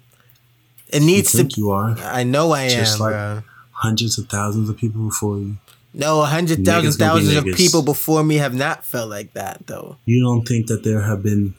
[0.89, 1.39] It You needs to.
[1.39, 3.43] think you are I know I am, Just like- bro.
[3.73, 5.57] hundreds of thousands of people before you.
[5.93, 9.97] No, a hundred thousand thousands of people before me have not felt like that, though.
[10.07, 11.55] You don't think that there have been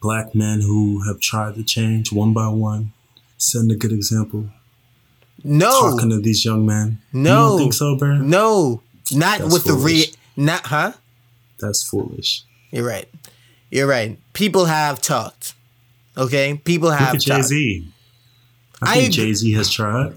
[0.00, 2.92] black men who have tried to change one by one,
[3.38, 4.46] setting a good example,
[5.44, 6.98] No, talking to these young men?
[7.12, 7.48] You No.
[7.50, 8.16] don't think so, bro?
[8.18, 10.12] no, not That's with the re.
[10.36, 10.92] Not, huh?
[11.58, 12.42] That's foolish.
[12.70, 13.08] You're right.
[13.70, 14.18] You're right.
[14.32, 15.54] People have talked.
[16.16, 17.42] Okay, people have Jay.
[17.42, 17.88] Z.
[18.82, 19.12] I I think.
[19.14, 20.16] Jay Z has tried.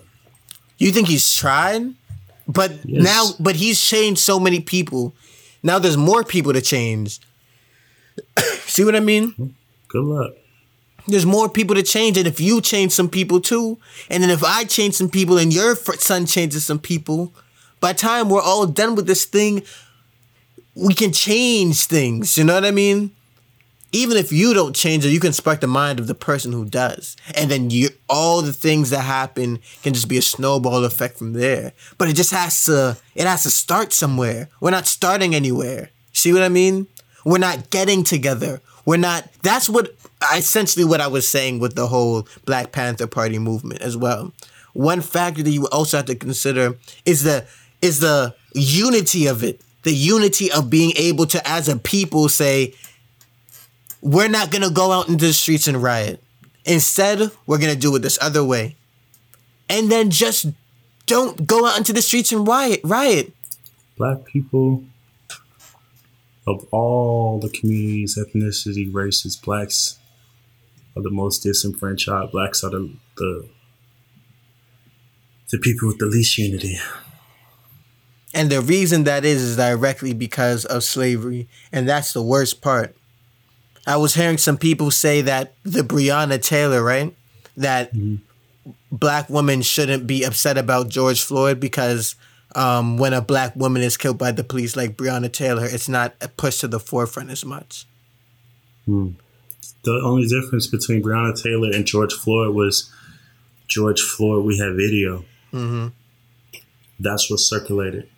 [0.77, 1.93] You think he's tried?
[2.47, 3.03] But Yes.
[3.03, 5.13] now, but he's changed so many people.
[5.63, 7.19] Now there's more people to change.
[8.65, 9.31] See what I mean?
[9.31, 9.47] Hmm.
[9.87, 10.33] Good luck.
[11.07, 13.77] There's more people to change, and if you change some people too,
[14.09, 17.31] and then if I change some people, and your son changes some people,
[17.79, 19.61] by the time we're all done with this thing,
[20.75, 22.37] we can change things.
[22.37, 23.11] You know what I mean?
[23.91, 26.65] Even if you don't change it, you can spark the mind of the person who
[26.65, 31.17] does, and then you all the things that happen can just be a snowball effect
[31.17, 31.71] from there.
[31.97, 34.49] But it just has to it has to start somewhere.
[34.59, 35.91] We're not starting anywhere.
[36.11, 36.87] See what I mean?
[37.23, 38.61] We're not getting together.
[38.85, 39.29] We're not.
[39.43, 39.95] That's what
[40.35, 44.33] essentially what I was saying with the whole Black Panther Party movement as well.
[44.73, 47.45] One factor that you also have to consider is the
[47.81, 49.61] is the unity of it.
[49.85, 52.73] The unity of being able to, as a people, say,
[54.01, 56.23] we're not gonna go out into the streets and riot.
[56.65, 58.75] Instead, we're gonna do it this other way.
[59.69, 60.47] And then just
[61.05, 63.31] don't go out into the streets and riot riot.
[63.95, 64.83] Black people
[66.47, 69.99] of all the communities, ethnicity, races, blacks
[70.97, 72.31] are the most disenfranchised.
[72.31, 73.49] Blacks are the the,
[75.51, 76.79] the people with the least unity.
[78.35, 81.47] And the reason that is is directly because of slavery.
[81.71, 82.95] And that's the worst part.
[83.87, 87.15] I was hearing some people say that the Breonna Taylor, right?
[87.55, 87.91] That
[88.91, 92.15] black women shouldn't be upset about George Floyd because
[92.55, 96.15] um, when a black woman is killed by the police like Breonna Taylor, it's not
[96.35, 97.85] pushed to the forefront as much.
[98.87, 102.91] The only difference between Breonna Taylor and George Floyd was
[103.67, 104.43] George Floyd.
[104.45, 105.23] We had video.
[105.51, 105.87] hmm
[106.99, 108.09] That's what circulated.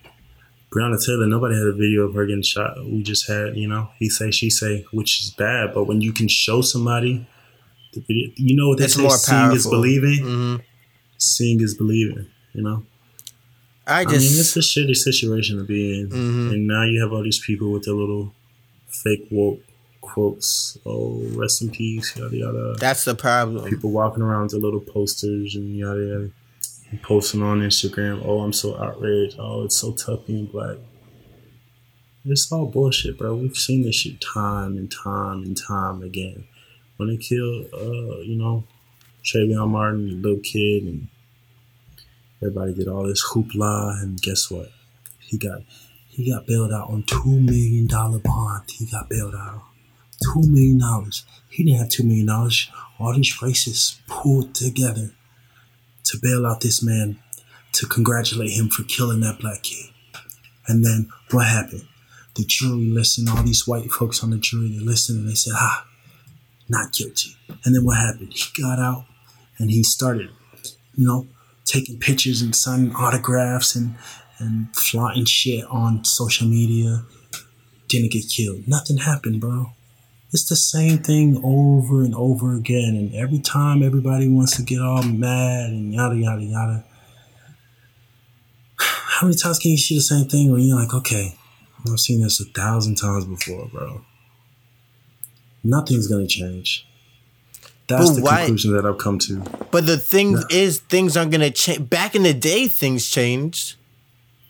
[0.74, 2.78] Breonna Taylor, nobody had a video of her getting shot.
[2.86, 5.74] We just had, you know, he say, she say, which is bad.
[5.74, 7.26] But when you can show somebody
[7.94, 10.24] the video, you know what they It's say, more seeing is believing.
[10.24, 10.56] hmm
[11.18, 12.28] Seeing is believing.
[12.54, 12.84] You know,
[13.88, 14.16] I just.
[14.16, 16.52] I mean, it's a shitty situation to be in, Mhm.
[16.54, 18.34] and now you have all these people with their little
[18.88, 19.62] fake woke
[20.02, 20.78] quotes.
[20.86, 22.76] Oh, rest in peace, yada yada.
[22.80, 23.68] that's the problem.
[23.70, 26.30] people walking around with their little posters and yada yada,
[26.96, 28.22] posting on Instagram.
[28.26, 29.38] Oh, I'm so outraged.
[29.40, 30.78] Oh, it's so tough being black.
[32.26, 33.36] It's all bullshit, bro.
[33.36, 36.46] We've seen this shit time and time and time again.
[36.98, 38.64] When they killed, uh, you know,
[39.24, 41.08] Trayvon Martin, the little kid, and
[42.42, 44.72] everybody did all this hoopla, and guess what?
[45.20, 45.62] He got
[46.10, 48.64] He got bailed out on two million dollar bond.
[48.72, 49.64] He got bailed out.
[50.24, 51.26] Two million dollars.
[51.50, 52.70] He didn't have two million dollars.
[53.00, 55.12] All these racists pulled together
[56.08, 57.20] to bail out this man
[57.74, 59.92] to congratulate him for killing that black kid.
[60.68, 61.88] And then what happened?
[62.36, 65.54] The jury listened, all these white folks on the jury, they listened and they said,
[65.56, 65.86] ah,
[66.70, 67.36] not guilty.
[67.64, 68.34] And then what happened?
[68.34, 69.06] He got out
[69.58, 70.30] and he started,
[70.96, 71.28] you know,
[71.66, 73.96] taking pictures and signing autographs and,
[74.40, 77.04] and flaunting shit on social media.
[77.88, 78.68] Didn't get killed.
[78.68, 79.72] Nothing happened, bro.
[80.34, 82.96] It's the same thing over and over again.
[82.96, 86.86] And every time everybody wants to get all mad and yada, yada, yada.
[88.78, 91.36] How many times can you see the same thing where you're like, okay,
[91.90, 94.02] I've seen this a thousand times before, bro.
[95.64, 96.86] Nothing's gonna change.
[97.88, 99.40] That's But the why- conclusion that I've come to.
[99.72, 100.44] But the thing No.
[100.50, 101.90] is, things aren't gonna change.
[101.90, 103.76] Back in the day, things changed.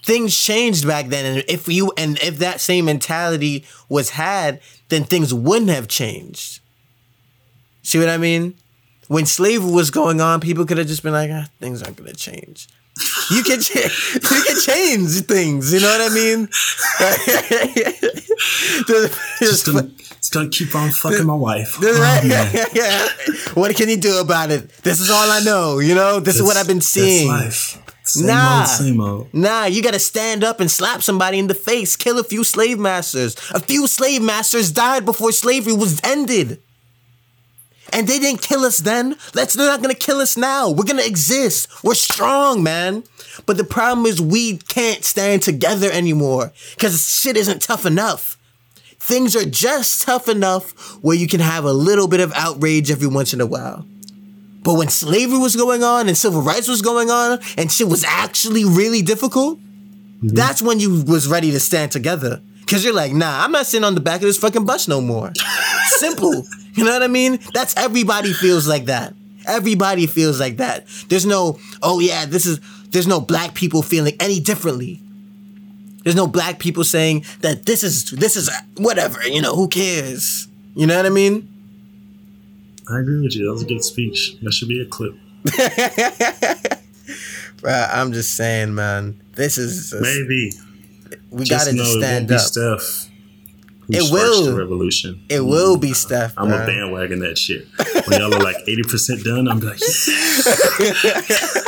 [0.07, 5.03] Things changed back then, and if you and if that same mentality was had, then
[5.03, 6.61] things wouldn't have changed.
[7.83, 8.55] See what I mean?
[9.09, 12.13] When slavery was going on, people could have just been like, ah, "Things aren't gonna
[12.13, 12.67] change."
[13.29, 13.79] You can cha-
[14.13, 15.73] you can change things.
[15.73, 16.49] You know what I mean?
[19.39, 21.77] It's gonna, keep on fucking my wife.
[21.81, 22.23] Oh, Right?
[22.25, 22.51] man.
[22.53, 23.07] yeah, yeah.
[23.53, 24.69] What can you do about it?
[24.83, 25.79] This is all I know.
[25.79, 27.29] You know, this is what I've been seeing.
[28.07, 28.59] Same Nah.
[28.59, 29.27] old, same old.
[29.33, 32.79] Nah, you gotta stand up and slap somebody in the face, kill a few slave
[32.79, 33.35] masters.
[33.53, 36.59] A few slave masters died before slavery was ended.
[37.93, 39.15] And they didn't kill us then.
[39.33, 40.69] That's they're not gonna kill us now.
[40.69, 41.67] We're gonna exist.
[41.83, 43.03] We're strong, man.
[43.45, 46.51] But the problem is we can't stand together anymore.
[46.77, 48.37] Cause shit isn't tough enough.
[48.99, 53.07] Things are just tough enough where you can have a little bit of outrage every
[53.07, 53.85] once in a while.
[54.67, 58.03] But when slavery was going on and civil rights was going on and shit was
[58.03, 60.35] actually really difficult, mm-hmm.
[60.35, 62.41] that's when you was ready to stand together.
[62.69, 64.99] Cause you're like, nah, I'm not sitting on the back of this fucking bus no
[64.99, 65.31] more.
[65.85, 66.43] Simple.
[66.73, 67.39] You know what I mean?
[67.53, 69.13] That's everybody feels like that.
[69.47, 70.85] Everybody feels like that.
[71.07, 74.99] There's no, oh yeah, this is there's no black people feeling any differently.
[76.03, 80.49] There's no black people saying that this is this is whatever, you know, who cares?
[80.75, 81.47] You know what I mean?
[82.89, 83.45] I agree with you.
[83.45, 84.37] That was a good speech.
[84.41, 85.15] That should be a clip.
[87.57, 89.21] Bruh, I'm just saying, man.
[89.33, 90.51] This is Maybe.
[91.29, 92.39] we just it stand up.
[92.39, 93.09] Steph.
[93.89, 94.45] It will.
[94.45, 95.23] The revolution.
[95.29, 96.33] It will be Steph.
[96.37, 97.67] I'm a bandwagon that shit.
[98.07, 99.79] When y'all are like 80% done, I'm like,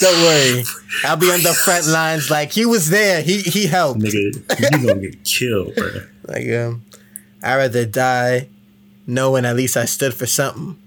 [0.00, 0.64] Don't worry.
[1.04, 3.22] I'll be on the front lines like he was there.
[3.22, 4.00] He he helped.
[4.00, 5.90] nigga, you gonna get killed, bro.
[6.26, 6.82] Like um
[7.42, 8.48] I'd rather die
[9.12, 10.78] knowing at least I stood for something.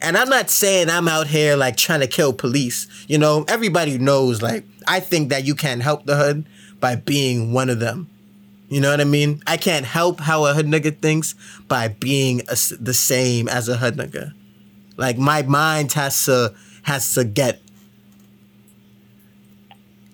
[0.00, 2.86] And I'm not saying I'm out here like trying to kill police.
[3.06, 6.44] You know, everybody knows like I think that you can't help the hood
[6.80, 8.08] by being one of them.
[8.68, 9.42] You know what I mean?
[9.46, 11.34] I can't help how a hood nigga thinks
[11.68, 14.32] by being a the same as a hood nigga.
[14.96, 17.60] Like my mind has to has to get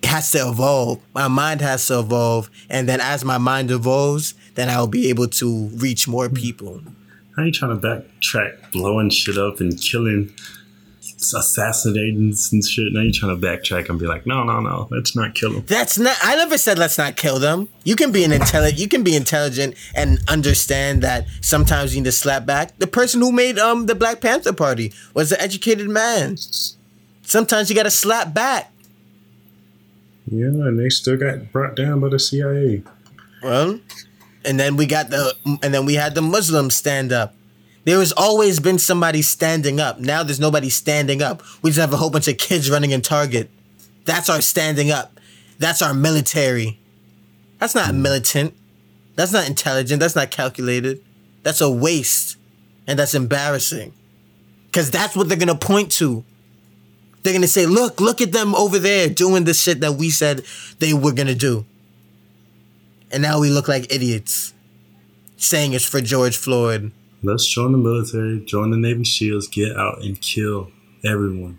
[0.05, 1.01] has to evolve.
[1.15, 5.29] My mind has to evolve, and then as my mind evolves, then I'll be able
[5.29, 6.83] to reach more people.
[7.39, 10.35] How you trying to backtrack, blowing shit up and killing,
[11.05, 12.93] assassinating and shit?
[12.93, 15.65] Now you trying to backtrack and be like, no, no, no, let's not kill them.
[15.69, 16.17] That's not.
[16.21, 17.69] I never said let's not kill them.
[17.85, 18.81] You can be an intelligent.
[18.81, 22.77] You can be intelligent and understand that sometimes you need to slap back.
[22.79, 26.39] The person who made um the Black Panther Party was an educated man.
[27.23, 28.73] Sometimes you got to slap back.
[30.27, 32.83] Yeah, and they still got brought down by the CIA.
[33.45, 33.79] Well,
[34.45, 37.35] and then we got the and then we had the Muslims stand up.
[37.85, 39.99] There has always been somebody standing up.
[39.99, 41.43] Now there's nobody standing up.
[41.63, 43.51] We just have a whole bunch of kids running in Target.
[44.05, 45.19] That's our standing up.
[45.59, 46.79] That's our military.
[47.59, 48.03] That's not hmm.
[48.03, 48.55] militant.
[49.17, 50.01] That's not intelligent.
[50.01, 51.03] That's not calculated.
[51.43, 52.37] That's a waste.
[52.87, 53.93] And that's embarrassing.
[54.73, 56.25] Cause that's what they're gonna point to.
[57.23, 60.45] They're gonna say, look, look at them over there doing the shit that we said
[60.79, 61.65] they were gonna do
[63.11, 64.55] and now we look like idiots
[65.37, 66.93] saying it's for George Floyd.
[67.23, 70.71] Let's join the military, join the Navy SEALs, get out and kill
[71.05, 71.59] everyone.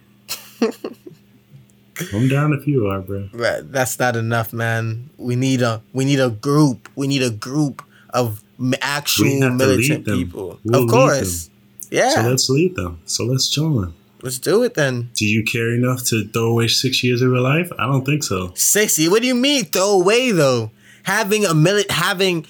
[2.14, 3.30] I'm down if you are, bro.
[3.34, 5.10] Right, that's not enough, man.
[5.18, 6.90] We need a we need a group.
[6.96, 8.42] We need a group of
[8.82, 10.60] actual We have to lead militant people.
[10.64, 11.50] We'll of course.
[11.92, 12.10] Yeah.
[12.10, 13.02] So let's, let's lead them.
[13.06, 13.82] So let's join.
[13.82, 13.96] Them.
[14.22, 15.10] Let's do it then.
[15.16, 17.70] Do you care enough to throw away six years of your life?
[17.78, 18.54] I don't think so.
[18.56, 19.10] Sixty.
[19.10, 20.72] What do you mean throw away though?
[21.04, 22.46] Having a milit having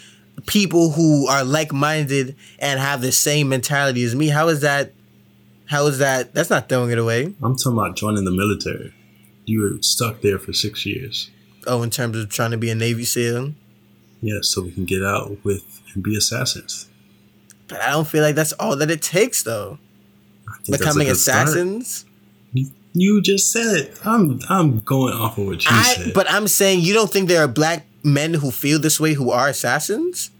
[0.45, 4.93] people who are like minded and have the same mentality as me, how is that
[5.65, 7.33] how is that that's not throwing it away.
[7.43, 8.93] I'm talking about joining the military.
[9.45, 11.29] You were stuck there for six years.
[11.67, 13.53] Oh, in terms of trying to be a Navy SEAL.
[14.21, 16.87] Yeah, so we can get out with and be assassins.
[17.67, 19.77] But I don't feel like that's all that it takes, though.
[20.47, 22.05] I think that's a Becoming assassins.
[22.93, 23.99] You just said it.
[24.03, 26.13] I'm I'm going off of what you I, said.
[26.13, 29.31] but I'm saying you don't think there are black men who feel this way who
[29.31, 30.31] are assassins?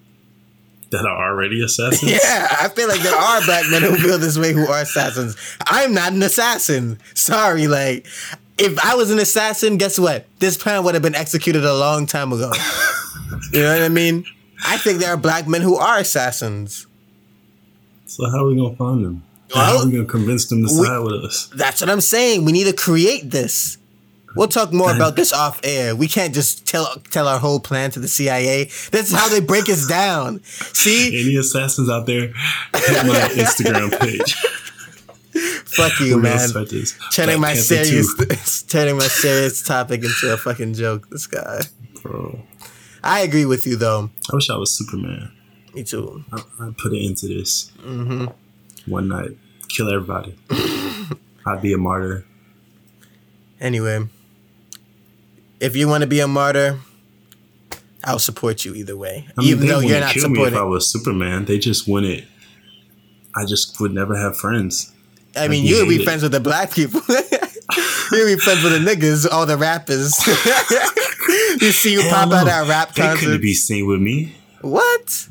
[0.92, 2.02] that are already assassins.
[2.12, 5.38] Yeah, I feel like there are black men who feel this way who are assassins.
[5.68, 6.98] I'm not an assassin.
[7.14, 8.08] Sorry, like
[8.58, 10.26] if I was an assassin, guess what?
[10.40, 12.52] This plan would have been executed a long time ago.
[13.54, 14.26] you know what I mean?
[14.66, 16.88] I think there are black men who are assassins.
[18.08, 19.24] So how are we gonna find them?
[19.54, 21.52] how Well, are we gonna convince them to we- side with us?
[21.56, 22.46] That's what I'm saying.
[22.46, 23.78] We need to create this.
[24.36, 25.96] We'll talk more about this off air.
[25.96, 28.66] We can't just tell tell our whole plan to the CIA.
[28.92, 30.42] That's how they break us down.
[30.44, 31.20] See?
[31.22, 32.28] Any assassins out there?
[32.28, 34.36] Hit my Instagram page.
[35.66, 36.50] Fuck you, We're man.
[37.14, 41.10] Turning my serious turning my serious topic into a fucking joke.
[41.10, 41.62] This guy.
[42.02, 42.42] bro.
[43.04, 44.10] I agree with you though.
[44.32, 45.32] I wish I was Superman.
[45.74, 46.24] Me too.
[46.34, 48.26] I, I put it into this Mm-hmm.
[48.92, 49.38] one night.
[49.70, 50.36] Kill everybody.
[51.46, 52.26] I'd be a martyr.
[53.62, 54.08] Anyway,
[55.60, 56.80] if you want to be a martyr,
[58.04, 59.28] I'll support you either way.
[59.38, 61.46] I mean, Even though you're not kill me if I was Superman.
[61.46, 62.24] They just wouldn't.
[63.36, 64.92] I just would never have friends.
[65.36, 66.06] I mean, you would be hated.
[66.06, 67.02] friends with the black people.
[68.12, 70.18] You'd be friends with the niggas, all the rappers.
[71.62, 73.42] you see you Hell pop out at rap They couldn't concert.
[73.42, 74.36] be seen with me.
[74.62, 75.28] What?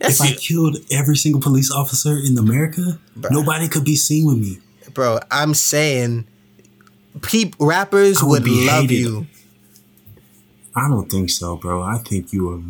[0.00, 3.30] That's if I killed every single police officer in America, Bruh.
[3.30, 4.58] nobody could be seen with me.
[4.92, 5.20] bro.
[5.30, 6.26] I'm saying,
[7.22, 8.94] peop rappers would, would be love hated.
[8.98, 9.26] you.
[10.76, 11.82] I don't think so, bro.
[11.82, 12.60] I think you are.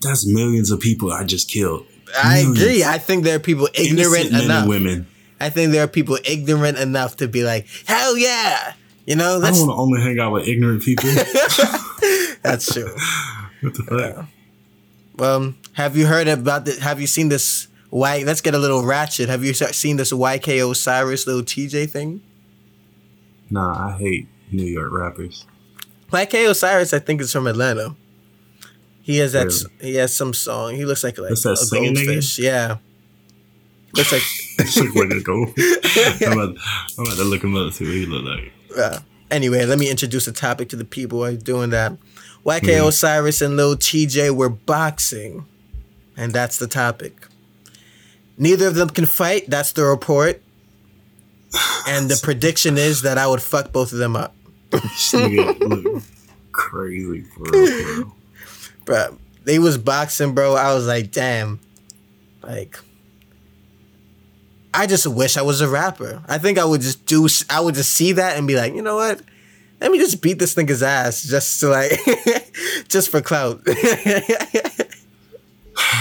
[0.00, 1.86] That's millions of people I just killed.
[2.16, 2.82] I agree.
[2.84, 4.60] I think there are people ignorant Innocent enough.
[4.62, 5.06] and women.
[5.40, 8.74] I think there are people ignorant enough to be like, hell yeah.
[9.06, 11.08] You know, I that's don't want to only hang out with ignorant people.
[12.42, 12.94] that's true.
[13.60, 14.26] what the
[15.18, 15.24] fuck?
[15.24, 16.80] Um, have you heard about the?
[16.80, 17.68] Have you seen this?
[17.90, 18.22] Why?
[18.24, 19.28] Let's get a little ratchet.
[19.28, 22.22] Have you seen this YK Osiris little Tjay thing?
[23.50, 25.46] Nah, I hate New York rappers.
[26.12, 27.94] YK Osiris, I think, is from Atlanta.
[29.02, 29.46] He has that.
[29.46, 29.92] Really?
[29.92, 30.74] He has some song.
[30.76, 32.06] He looks like like a singing nigga?
[32.06, 32.38] goldfish.
[32.38, 32.76] Yeah.
[33.94, 34.94] Looks like.
[34.94, 35.46] Where to go.
[36.26, 36.56] I'm, about,
[36.98, 38.52] I'm about to look him up, see what he look like.
[38.78, 38.98] uh,
[39.30, 41.92] anyway, let me introduce the topic to the people who are doing that.
[42.44, 42.88] YK Mhm.
[42.88, 45.46] Osiris and Lil Tjay were boxing,
[46.16, 47.26] and that's the topic.
[48.38, 49.48] Neither of them can fight.
[49.48, 50.42] That's the report.
[51.88, 54.34] And the prediction is that I would fuck both of them up.
[54.72, 56.02] This nigga look
[56.52, 58.12] crazy for.
[58.84, 60.54] Bro, they was boxing, bro.
[60.54, 61.60] I was like, damn.
[62.42, 62.76] Like,
[64.74, 66.20] I just wish I was a rapper.
[66.26, 68.82] I think I would just do, I would just see that and be like, you
[68.82, 69.22] know what?
[69.80, 71.92] Let me just beat this nigga's ass just to like,
[72.88, 73.62] just for clout.
[73.66, 74.22] I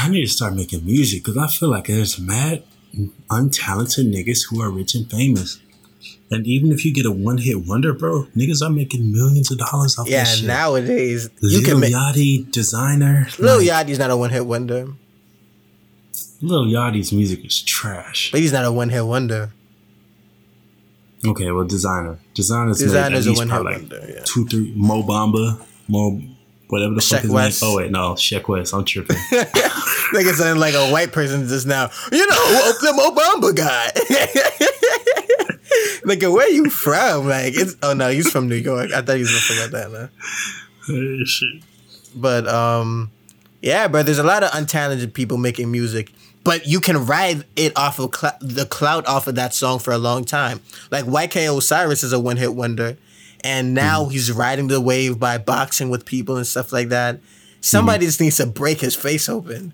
[0.09, 2.63] need to start making music because I feel like there's mad
[3.29, 5.59] untalented niggas who are rich and famous.
[6.31, 9.57] And even if you get a one hit wonder, bro, niggas are making millions of
[9.57, 10.47] dollars off yeah, that shit.
[10.47, 11.93] nowadays you Lil can make.
[11.93, 13.37] Yachty, Desiigner.
[13.37, 14.87] Lil like, Yachty's not a one hit wonder,
[16.41, 18.31] Lil Yachty's music is trash.
[18.31, 19.51] but he's not a one hit wonder.
[21.27, 22.17] Okay, well, Desiigner.
[22.33, 24.21] Desiigner's, Desiigner's a made at least one-hit probably wonder, yeah.
[24.23, 24.73] two, three.
[24.75, 26.19] Mo Bamba, Mo,
[26.69, 27.61] whatever the Sheck fuck his West.
[27.61, 27.71] name.
[27.71, 28.73] Oh wait, no, Sheck West.
[28.73, 29.17] I'm tripping.
[30.13, 31.89] Nigga sounding like a white person just now.
[32.11, 34.77] You know, the Obama guy.
[36.05, 37.27] Nigga, where you from?
[37.27, 38.91] Like, it's oh no, he's from New York.
[38.91, 40.09] I thought he was from Atlanta.
[41.25, 41.63] Shit.
[42.15, 43.11] But um,
[43.61, 44.03] yeah, bro.
[44.03, 46.11] There's a lot of untalented people making music,
[46.43, 49.91] but you can ride it off of cl- the clout off of that song for
[49.91, 50.61] a long time.
[50.89, 52.97] Like YK Osiris is a one hit wonder,
[53.43, 54.11] and now mm-hmm.
[54.11, 57.19] he's riding the wave by boxing with people and stuff like that.
[57.61, 58.07] Somebody mm-hmm.
[58.07, 59.73] just needs to break his face open.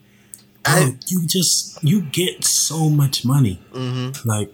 [0.63, 3.61] Bro, I, you just you get so much money.
[3.71, 4.27] Mm-hmm.
[4.27, 4.53] Like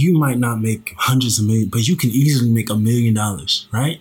[0.00, 3.68] you might not make hundreds of million, but you can easily make a million dollars,
[3.72, 4.00] right?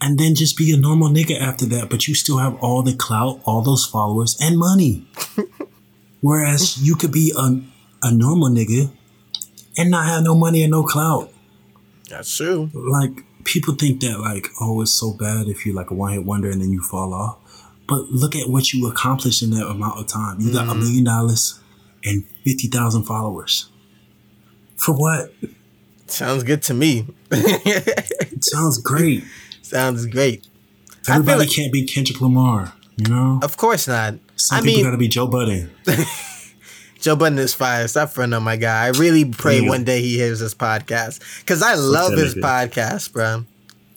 [0.00, 2.94] And then just be a normal nigga after that, but you still have all the
[2.94, 5.06] clout, all those followers, and money.
[6.20, 7.60] Whereas you could be a,
[8.06, 8.90] a normal nigga
[9.76, 11.32] and not have no money and no clout.
[12.08, 12.70] that's true.
[12.74, 16.24] Like people think that like, oh, it's so bad if you're like a one hit
[16.24, 17.38] wonder and then you fall off.
[17.88, 20.40] But look at what you accomplished in that amount of time.
[20.40, 20.80] You got a mm-hmm.
[20.80, 21.58] million dollars
[22.04, 23.70] and fifty thousand followers.
[24.78, 25.32] For what?
[26.06, 27.06] Sounds good to me.
[28.40, 29.24] Sounds great.
[29.62, 30.46] Sounds great.
[31.08, 33.40] Everybody like- can't be Kendrick Lamar, you know?
[33.42, 34.14] Of course not.
[34.36, 35.70] Some I people mean, gotta be Joe Budden.
[37.00, 37.86] Joe Budden is fire.
[37.88, 38.86] Stop friend on my guy.
[38.86, 42.42] I really pray one day he hears this podcast because I love his nigga.
[42.70, 43.44] podcast, bro.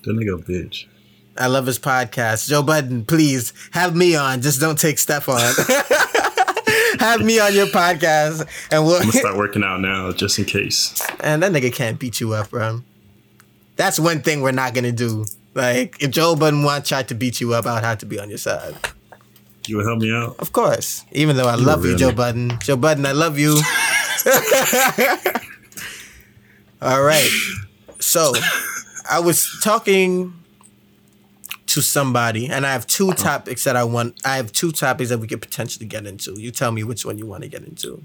[0.04, 0.86] That nigga bitch.
[1.38, 2.48] I love his podcast.
[2.50, 4.42] Joe Budden, please have me on.
[4.42, 5.40] Just don't take Steph on.
[7.02, 8.96] have me on your podcast, and we'll.
[8.96, 11.02] I'm gonna start working out now just in case.
[11.20, 12.82] And that nigga can't beat you up, bro.
[13.76, 15.26] That's one thing we're not gonna do.
[15.54, 18.20] Like, if Joe Budden want tried to beat you up, I would have to be
[18.20, 18.76] on your side.
[19.68, 20.36] You would help me out?
[20.40, 21.04] Of course.
[21.12, 22.58] Even though I You love you, Joe Budden.
[22.62, 23.52] Joe Budden, I love you.
[26.82, 27.30] All right.
[28.00, 28.34] So,
[29.10, 30.34] I was talking
[31.74, 33.24] to somebody, and I have two uh-huh.
[33.24, 34.20] topics that I want.
[34.26, 36.40] I have two topics that we could potentially get into.
[36.40, 38.04] You tell me which one you want to get into.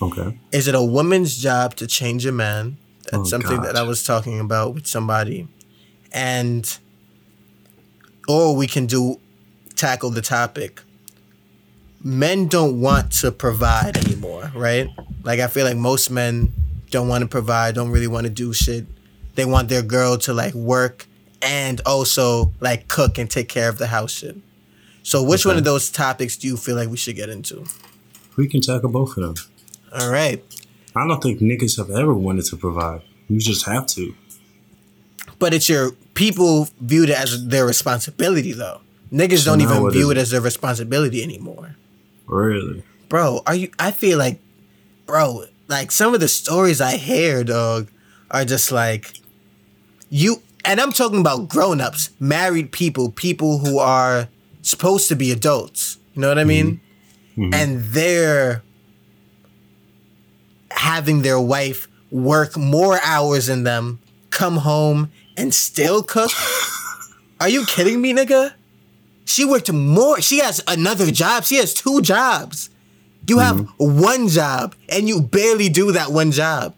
[0.00, 0.38] Okay.
[0.50, 2.78] Is it a woman's job to change a man?
[3.04, 3.66] That's Oh, something God.
[3.66, 5.46] that I was talking about with somebody.
[6.12, 6.78] And
[8.28, 9.20] or we can do
[9.76, 10.80] tackle the topic.
[12.02, 14.88] Men don't want to provide anymore, right?
[15.22, 16.52] Like I feel like most men
[16.90, 18.86] don't want to provide, don't really want to do shit.
[19.34, 21.06] They want their girl to like work
[21.42, 24.36] and also like cook and take care of the house shit.
[25.02, 27.64] So which one of those topics do you feel like we should get into?
[28.36, 29.34] We can tackle both of them.
[29.92, 30.42] All right.
[30.94, 33.02] I don't think niggas have ever wanted to provide.
[33.28, 34.14] You just have to.
[35.38, 38.80] But it's your people viewed it as their responsibility though.
[39.12, 40.20] Niggas don't now even view it it?
[40.20, 41.76] as their responsibility anymore.
[42.26, 42.84] Really.
[43.08, 44.38] Bro, are you I feel like
[45.06, 47.88] bro, like some of the stories I hear, dog,
[48.30, 49.14] are just like
[50.08, 54.28] you and I'm talking about grown-ups, married people, people who are
[54.62, 55.98] supposed to be adults.
[56.14, 56.80] You know what I mean?
[57.36, 57.42] Mm-hmm.
[57.44, 57.54] Mm-hmm.
[57.54, 58.62] And they're
[60.70, 63.98] having their wife work more hours than them,
[64.30, 66.30] come home and still cook?
[67.40, 68.52] Are you kidding me, nigga?
[69.24, 70.20] She worked more.
[70.20, 71.44] She has another job.
[71.44, 72.70] She has two jobs.
[73.26, 74.00] You have mm-hmm.
[74.00, 76.74] one job and you barely do that one job.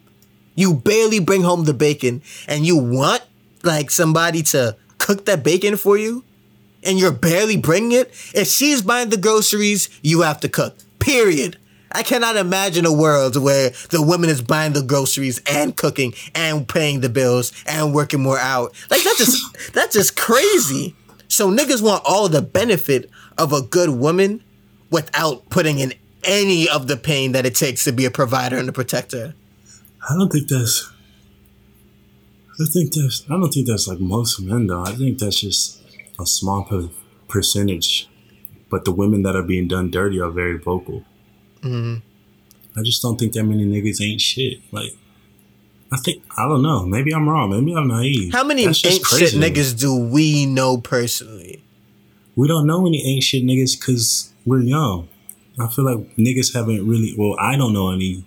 [0.54, 3.22] You barely bring home the bacon and you want
[3.64, 6.24] like somebody to cook that bacon for you
[6.82, 8.08] and you're barely bringing it.
[8.34, 10.76] If she's buying the groceries, you have to cook.
[10.98, 11.56] Period.
[11.92, 16.68] I cannot imagine a world where the woman is buying the groceries and cooking and
[16.68, 18.74] paying the bills and working more out.
[18.90, 20.96] Like that's just that's just crazy.
[21.28, 24.42] So niggas want all the benefit of a good woman
[24.90, 25.94] without putting in
[26.24, 29.34] any of the pain that it takes to be a provider and a protector.
[30.08, 30.90] I don't think that's.
[32.60, 33.24] I think that's.
[33.28, 34.82] I don't think that's like most men though.
[34.82, 35.82] I think that's just
[36.20, 36.90] a small per-
[37.28, 38.08] percentage.
[38.70, 41.04] But the women that are being done dirty are very vocal.
[41.62, 41.98] Mm-hmm.
[42.78, 44.60] I just don't think that many niggas ain't shit.
[44.72, 44.90] Like,
[45.92, 46.84] I think I don't know.
[46.86, 47.50] Maybe I'm wrong.
[47.50, 48.32] Maybe I'm naive.
[48.32, 49.50] How many ain't shit crazy to me.
[49.50, 51.62] niggas do we know personally?
[52.36, 55.08] We don't know any ain't shit niggas because we're young.
[55.58, 57.14] I feel like niggas haven't really.
[57.16, 58.24] Well, I don't know any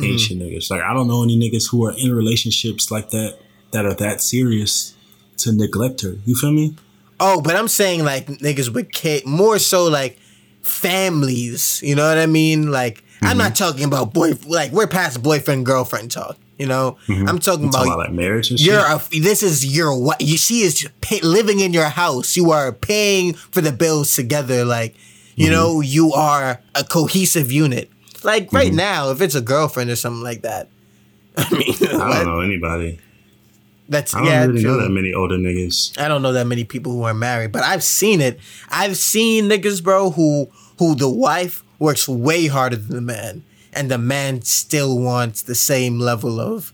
[0.00, 0.48] ancient mm.
[0.48, 0.70] shit niggas.
[0.70, 3.38] Like I don't know any niggas who are in relationships like that
[3.72, 4.94] that are that serious
[5.38, 6.16] to neglect her.
[6.24, 6.76] You feel me?
[7.18, 10.18] Oh, but I'm saying like niggas with kid, more so like
[10.62, 11.80] families.
[11.82, 12.70] You know what I mean?
[12.70, 13.38] Like I'm mm-hmm.
[13.38, 14.32] not talking about boy.
[14.46, 16.36] Like we're past boyfriend girlfriend talk.
[16.58, 17.28] You know, mm-hmm.
[17.28, 20.38] I'm talking I'm about, about like marriage and you're a, this is your what you
[20.38, 22.36] she is pay, living in your house.
[22.36, 24.64] You are paying for the bills together.
[24.64, 24.94] Like
[25.34, 25.54] you mm-hmm.
[25.54, 27.90] know, you are a cohesive unit.
[28.22, 30.68] Like right now, if it's a girlfriend or something like that,
[31.36, 33.00] I mean, I don't know anybody.
[33.88, 35.98] That's I don't yeah, really know that many older niggas.
[35.98, 38.40] I don't know that many people who are married, but I've seen it.
[38.68, 43.90] I've seen niggas, bro, who who the wife works way harder than the man, and
[43.90, 46.72] the man still wants the same level of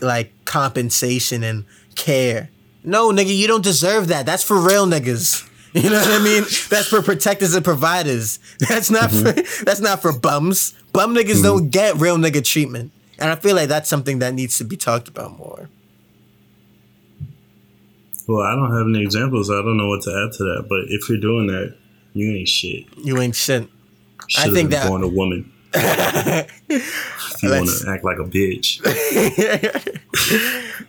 [0.00, 1.64] like compensation and
[1.96, 2.50] care.
[2.84, 4.26] No, nigga, you don't deserve that.
[4.26, 5.50] That's for real niggas.
[5.74, 6.44] You know what I mean?
[6.70, 8.38] That's for protectors and providers.
[8.60, 9.40] That's not mm-hmm.
[9.40, 10.72] for that's not for bums.
[10.92, 11.42] Bum niggas mm-hmm.
[11.42, 12.92] don't get real nigga treatment.
[13.18, 15.68] And I feel like that's something that needs to be talked about more.
[18.26, 19.50] Well, I don't have any examples.
[19.50, 20.66] I don't know what to add to that.
[20.68, 21.76] But if you're doing that,
[22.14, 22.84] you ain't shit.
[22.96, 23.68] You ain't shit.
[24.28, 25.50] Should think have that- born a woman.
[25.76, 26.48] if
[27.42, 28.80] you want to act like a bitch.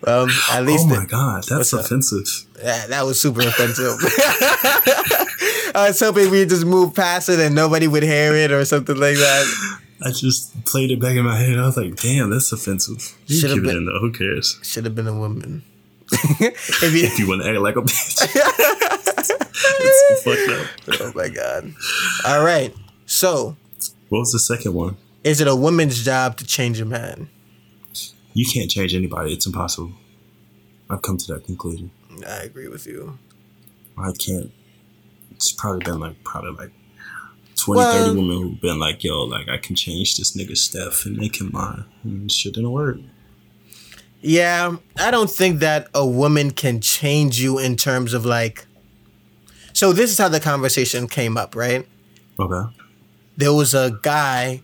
[0.08, 2.28] Um, at least Oh the- my god, that's offensive.
[2.62, 3.98] Yeah, that was super offensive.
[5.76, 8.96] I was hoping we'd just move past it and nobody would hear it or something
[8.98, 9.76] like that.
[10.06, 11.58] I just played it back in my head.
[11.58, 13.18] I was like, damn, that's offensive.
[13.26, 14.00] You Should've keep it in though.
[14.00, 14.60] Who cares?
[14.64, 15.64] Should have been a woman.
[16.12, 18.18] If you, If you want to act like a bitch.
[19.80, 21.02] it's fucked up.
[21.02, 21.74] oh my god.
[22.26, 22.74] All right.
[23.06, 23.56] So,
[24.10, 24.98] What was the second one?
[25.24, 27.28] is it a woman's job to change a man?
[28.34, 29.34] You can't change anybody.
[29.34, 29.94] It's impossible.
[30.90, 31.90] I've come to that conclusion.
[32.28, 33.18] I agree with you.
[33.98, 34.52] I can't.
[35.32, 36.72] It's probably been like probably like
[37.56, 41.06] 20, Well- 30 women who've been like, yo, like I can change this nigga Steph
[41.06, 41.86] and make him mine.
[42.04, 42.98] And shit didn't work.
[44.26, 48.66] Yeah, I don't think that a woman can change you in terms of like.
[49.74, 51.88] So this is how the conversation came up, right?
[52.40, 52.76] Okay.
[53.38, 54.64] There was a guy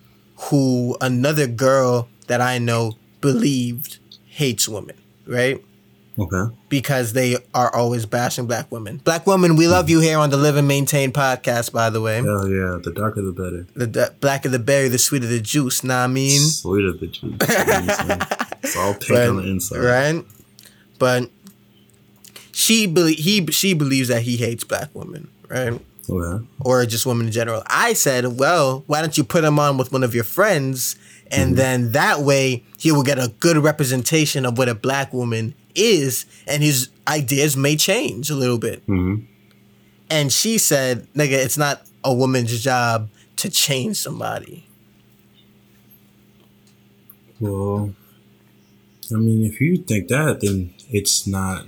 [0.50, 4.98] who another girl that I know believed hates women,
[5.28, 5.64] right?
[6.22, 6.54] Okay.
[6.70, 8.98] Because they are always bashing black women.
[8.98, 12.18] Black women, we love you here on the Live and Maintain podcast, by the way.
[12.18, 12.78] Hell yeah.
[12.84, 13.66] The darker the better.
[13.74, 15.84] The, the blacker the berry, the sweeter the juice.
[15.84, 17.38] Nah, I mean, Sweeter the juice.
[18.64, 19.80] it's all pink but, on the inside.
[19.80, 20.26] right?
[21.00, 21.32] But
[22.52, 25.82] she believe he she believes that he hates black women, right?
[26.08, 26.46] Okay.
[26.60, 27.64] Or just women in general.
[27.66, 30.98] I said, well, why don't you put him on with one of your friends,
[31.32, 31.56] and mm-hmm.
[31.56, 36.26] then that way he will get a good representation of what a black woman is,
[36.48, 38.86] and his ideas may change a little bit.
[38.88, 39.26] Mhm.
[40.10, 44.66] And she said, nigga, it's not a woman's job to change somebody.
[47.40, 47.94] Well,
[49.12, 51.66] I mean, if you think that, then it's not.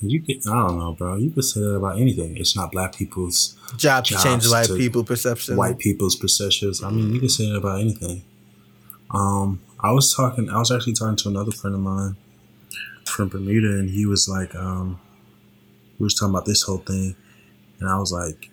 [0.00, 1.16] You could, I don't know, bro.
[1.16, 2.36] You could say that about anything.
[2.36, 5.56] It's not black people's Job to change white people perception.
[5.56, 6.82] white people's perceptions.
[6.84, 8.22] I mean, you can say that about anything.
[9.10, 10.48] Um, I was talking.
[10.50, 12.16] I was actually talking to another friend of mine
[13.08, 15.00] from Bermuda, and he was like, um,
[15.98, 17.16] we was talking about this whole thing,
[17.80, 18.50] and I was like,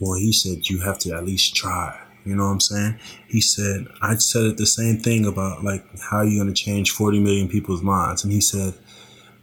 [0.00, 2.00] well, he said you have to at least try.
[2.24, 2.98] You know what I'm saying?
[3.28, 7.20] He said I said it the same thing about like how you gonna change 40
[7.20, 8.74] million people's minds, and he said,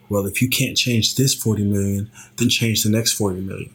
[0.09, 3.73] well, if you can't change this 40 million, then change the next 40 million.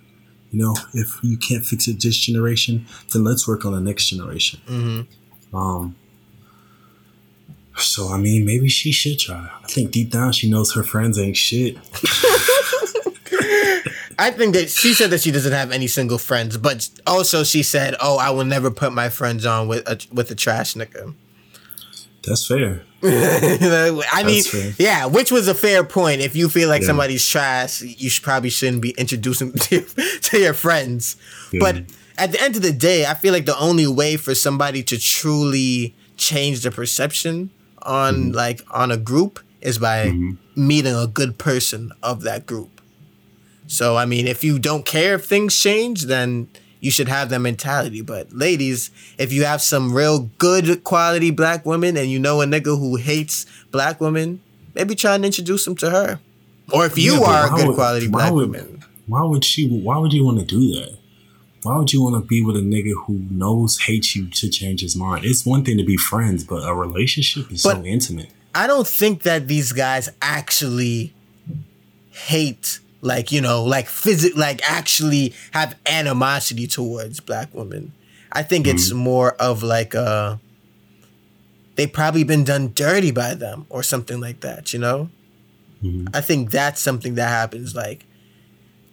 [0.51, 4.11] You know, if you can't fix it this generation, then let's work on the next
[4.11, 4.61] generation.
[4.66, 5.97] hmm Um.
[7.79, 9.49] So I mean, maybe she should try.
[9.62, 11.77] I think deep down she knows her friends ain't shit.
[14.18, 17.62] I think that she said that she doesn't have any single friends, but also she
[17.62, 21.14] said, "Oh, I will never put my friends on with a with a trash nigga."
[22.27, 22.83] That's fair.
[23.03, 24.72] I mean, fair.
[24.79, 26.22] yeah, which was a fair point.
[26.22, 26.89] If you feel like Yeah.
[26.89, 31.16] somebody's trash, you should, probably shouldn't be introducing to, to your friends.
[31.53, 31.61] Yeah.
[31.61, 31.77] But
[32.18, 34.99] at the end of the day, I feel like the only way for somebody to
[34.99, 37.51] truly change the perception
[37.83, 38.33] on Mm-hmm.
[38.33, 40.12] like on a group is by
[40.55, 42.81] meeting a good person of that group.
[43.66, 46.49] So I mean, if you don't care if things change, then
[46.81, 48.01] you should have that mentality.
[48.01, 52.47] But ladies, if you have some real good quality black women and you know a
[52.47, 54.41] nigga who hates black women,
[54.74, 56.20] maybe try and introduce him to her.
[56.72, 59.68] Or if you Yeah, are a good would- quality black would- woman, Why would she?
[59.68, 60.97] Why would you want to do that?
[61.67, 64.83] Why would you want to be with a nigga who knows hates you to change
[64.83, 65.25] his mind?
[65.25, 68.31] It's one thing to be friends, but a relationship is so intimate.
[68.55, 71.12] I don't think that these guys actually
[72.11, 77.93] hate like you know like physic like actually have animosity towards black women.
[78.31, 80.37] I think it's more of like uh
[81.75, 85.11] they probably been done dirty by them or something like that, you know?
[85.83, 86.09] Mhm.
[86.14, 88.06] I think that's something that happens like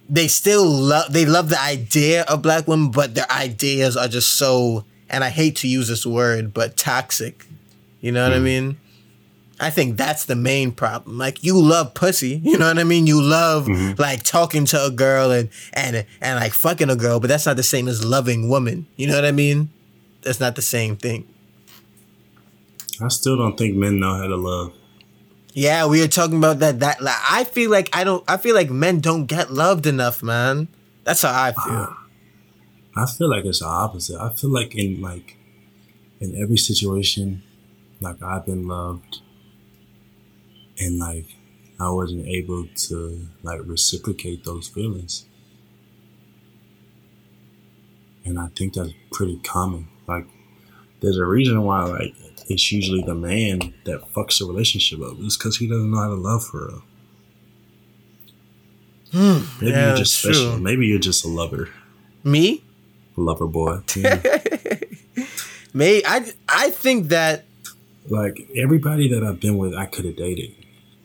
[0.09, 4.33] they still love they love the idea of black women, but their ideas are just
[4.33, 7.45] so and I hate to use this word, but toxic.
[8.01, 8.43] You know what I mm.
[8.43, 8.77] mean?
[9.59, 11.17] I think that's the main problem.
[11.17, 13.07] Like you love pussy, you know what I mean?
[13.07, 14.01] You love mm-hmm.
[14.01, 17.55] like talking to a girl and and and like fucking a girl, but that's not
[17.55, 18.87] the same as loving woman.
[18.95, 19.69] You know what I mean?
[20.21, 21.27] That's not the same thing.
[23.01, 24.73] I still don't think men know how to love.
[25.53, 26.79] Yeah, we were talking about that.
[26.79, 28.23] That like, I feel like I don't.
[28.27, 30.67] I feel like men don't get loved enough, man.
[31.03, 31.73] That's how I feel.
[31.73, 31.93] Uh,
[32.95, 34.19] I feel like it's the opposite.
[34.19, 35.37] I feel like in like
[36.19, 37.43] in every situation,
[38.01, 39.21] like I've been loved,
[40.79, 41.27] and like
[41.79, 45.25] I wasn't able to like reciprocate those feelings,
[48.25, 49.87] and I think that's pretty common.
[50.07, 50.25] Like,
[51.01, 52.15] there's a reason why like
[52.47, 55.13] it's usually the man that fucks the relationship up.
[55.19, 56.83] It's because he doesn't know how to love for real.
[59.13, 60.53] Maybe Hmm, yeah, you're just special.
[60.53, 60.59] true.
[60.59, 61.69] Maybe you're just a lover,
[62.23, 62.63] Me,
[63.17, 63.79] a lover boy.
[63.95, 64.21] Yeah.
[65.73, 66.01] me.
[66.05, 67.45] I I think that
[68.09, 70.55] like everybody that I've been with, I could have dated,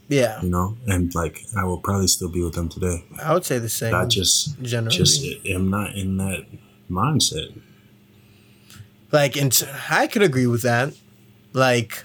[0.09, 0.41] yeah.
[0.43, 3.05] you know, and like I will probably still be with them today.
[3.23, 3.95] I would say the same.
[3.95, 4.97] I just, generally.
[4.97, 6.47] just am not in that
[6.91, 7.61] mindset.
[9.13, 9.53] like and
[9.91, 10.95] I could agree with that.
[11.53, 12.05] Like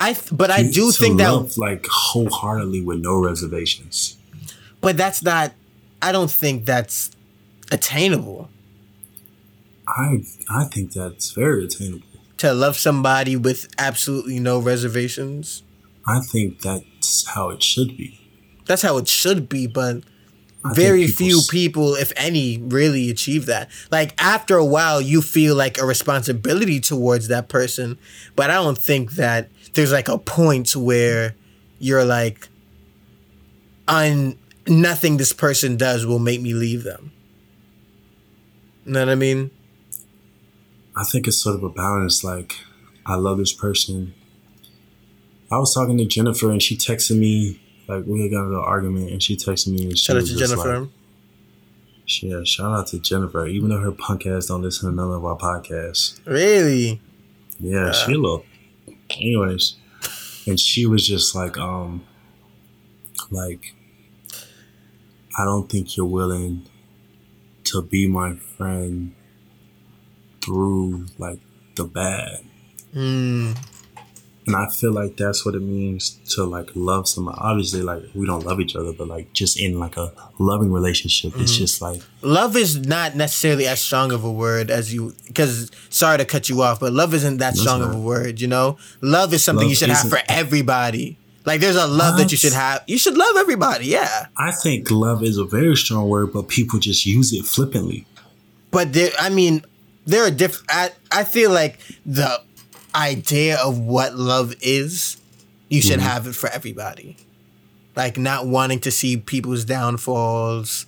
[0.00, 4.16] I th- but I do think that like wholeheartedly with no reservations.
[4.80, 5.52] but that's not
[6.00, 7.10] I don't think that's
[7.72, 8.48] attainable
[9.86, 12.06] I I think that's very attainable.
[12.38, 15.62] to love somebody with absolutely no reservations.
[16.06, 18.18] I think that's how it should be.
[18.66, 20.02] That's how it should be, but
[20.64, 23.70] I very few people, if any, really achieve that.
[23.90, 27.98] Like after a while, you feel like a responsibility towards that person,
[28.34, 31.36] but I don't think that there's like a point where
[31.78, 32.48] you're like,
[33.86, 34.36] on
[34.66, 37.12] nothing this person does will make me leave them.
[38.84, 39.50] You know what I mean?
[40.96, 42.24] I think it's sort of a balance.
[42.24, 42.56] Like,
[43.06, 44.14] I love this person.
[45.50, 48.64] I was talking to Jennifer and she texted me, like, we had got into an
[48.64, 50.80] argument and she texted me and she Shout out to just Jennifer.
[50.80, 50.88] like,
[52.22, 53.46] yeah, shout out to Jennifer.
[53.46, 56.18] Even though her punk ass don't listen to none of our podcasts.
[56.26, 57.00] really?
[57.60, 58.44] Yeah, she little.
[59.10, 59.74] Anyways,
[60.46, 62.04] and she was just like, um,
[63.30, 63.74] like,
[65.38, 66.66] I don't think you're willing
[67.64, 69.14] to be my friend
[70.42, 71.40] through like
[71.74, 72.40] the bad.
[72.94, 73.56] Mm,
[74.48, 77.34] And I feel like that's what it means to like love someone.
[77.38, 81.32] Obviously, like we don't love each other, but like just in like a loving relationship,
[81.36, 81.58] it's Mm-hmm.
[81.58, 86.18] just like love is not necessarily as strong of a word as you because sorry
[86.18, 89.32] to cut you off but love isn't that strong of a word you know love
[89.32, 92.52] is something Love you should have for everybody like there's a love that you should
[92.52, 96.48] have you should love everybody yeah I think love is a very strong word, but
[96.48, 98.04] people just use it flippantly.
[98.70, 99.62] but there i mean
[100.06, 102.40] there are different I, I feel like the
[102.94, 105.18] idea of what love is
[105.68, 106.08] you should mm-hmm.
[106.08, 107.16] have it for everybody
[107.96, 110.86] like not wanting to see people's downfalls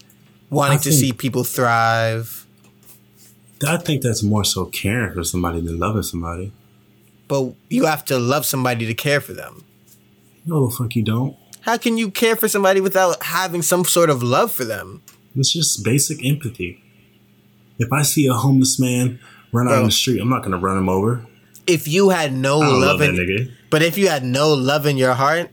[0.48, 2.46] wanting I to see people thrive
[3.66, 6.52] I think that's more so caring for somebody than loving somebody.
[7.28, 9.64] but you have to love somebody to care for them
[10.46, 11.36] No, the fuck you don't.
[11.62, 15.02] How can you care for somebody without having some sort of love for them?
[15.36, 16.82] It's just basic empathy.
[17.78, 19.20] If I see a homeless man
[19.52, 21.26] run out on the street, I'm not gonna run him over.
[21.66, 25.14] If you had no love love in, but if you had no love in your
[25.14, 25.50] heart,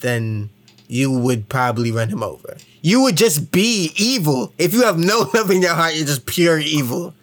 [0.00, 0.50] then
[0.88, 2.56] you would probably run him over.
[2.82, 4.52] You would just be evil.
[4.58, 7.14] If you have no love in your heart, you're just pure evil.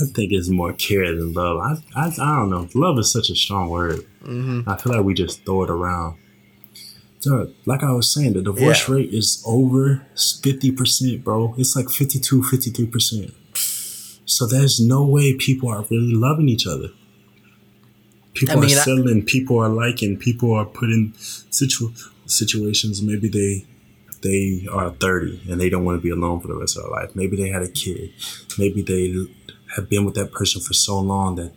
[0.00, 1.58] I think it's more care than love.
[1.58, 2.68] I, I, I don't know.
[2.74, 4.00] Love is such a strong word.
[4.22, 4.68] Mm-hmm.
[4.68, 6.16] I feel like we just throw it around.
[7.20, 8.94] So, like I was saying, the divorce Yeah.
[8.94, 11.54] rate is over 50%, bro.
[11.58, 13.34] It's like 52, 53%.
[14.28, 16.88] So there's no way people are really loving each other.
[18.34, 21.94] People I mean, are I- settling, people are liking, people are put in situ-
[22.26, 23.00] situations.
[23.02, 23.64] Maybe they
[24.20, 26.90] they are 30 and they don't want to be alone for the rest of their
[26.90, 27.14] life.
[27.14, 28.12] Maybe they had a kid.
[28.58, 29.26] Maybe they
[29.76, 31.52] have been with that person for so long that,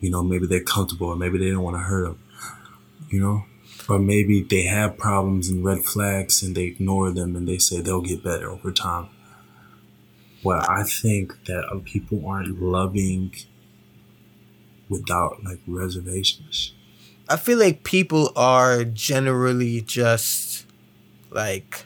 [0.00, 2.18] you know, maybe they're comfortable or maybe they don't want to hurt them,
[3.10, 3.44] you know?
[3.88, 7.80] Or maybe they have problems and red flags and they ignore them and they say
[7.80, 9.08] they'll get better over time.
[10.46, 13.34] Well, I think that uh, people aren't loving
[14.88, 16.72] without like reservations.
[17.28, 20.64] I feel like people are generally just
[21.32, 21.84] like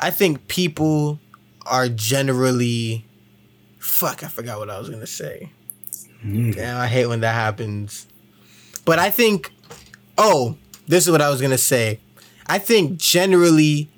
[0.00, 1.20] I think people
[1.64, 3.06] are generally
[3.78, 5.52] fuck, I forgot what I was gonna say.
[6.24, 8.08] Damn, I hate when that happens.
[8.84, 9.52] But I think
[10.18, 10.58] oh,
[10.88, 12.00] this is what I was gonna say.
[12.48, 13.88] I think generally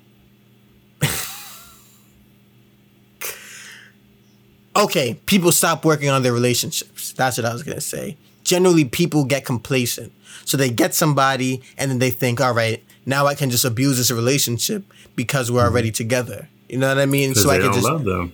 [4.75, 7.13] okay, people stop working on their relationships.
[7.13, 8.17] That's what I was gonna say.
[8.43, 10.11] Generally, people get complacent,
[10.45, 13.97] so they get somebody, and then they think, "All right, now I can just abuse
[13.97, 14.83] this relationship
[15.15, 15.95] because we're already mm-hmm.
[15.95, 17.35] together." You know what I mean?
[17.35, 17.83] So I can just.
[17.85, 18.33] love them.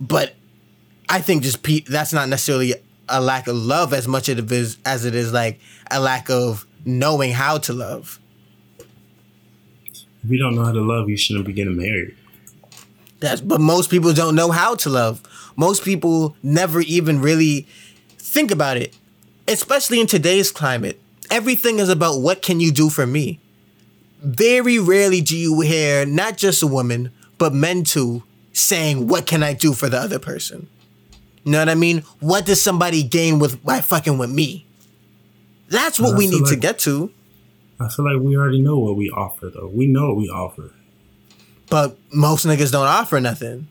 [0.00, 0.34] But
[1.08, 2.74] I think just pe- that's not necessarily
[3.08, 6.30] a lack of love as much as it is as it is like a lack
[6.30, 8.18] of knowing how to love.
[10.24, 12.16] If you don't know how to love, you shouldn't be getting married.
[13.24, 15.22] That's but most people don't know how to love.
[15.56, 17.66] Most people never even really
[18.18, 18.94] think about it.
[19.48, 21.00] Especially in today's climate.
[21.30, 23.40] Everything is about what can you do for me?
[24.22, 28.22] Very rarely do you hear not just a woman, but men too
[28.52, 30.68] saying, What can I do for the other person?
[31.44, 32.00] You know what I mean?
[32.20, 34.66] What does somebody gain with by fucking with me?
[35.68, 37.10] That's what we need to get to.
[37.80, 39.68] I feel like we already know what we offer, though.
[39.68, 40.72] We know what we offer.
[41.74, 43.66] But most niggas don't offer nothing.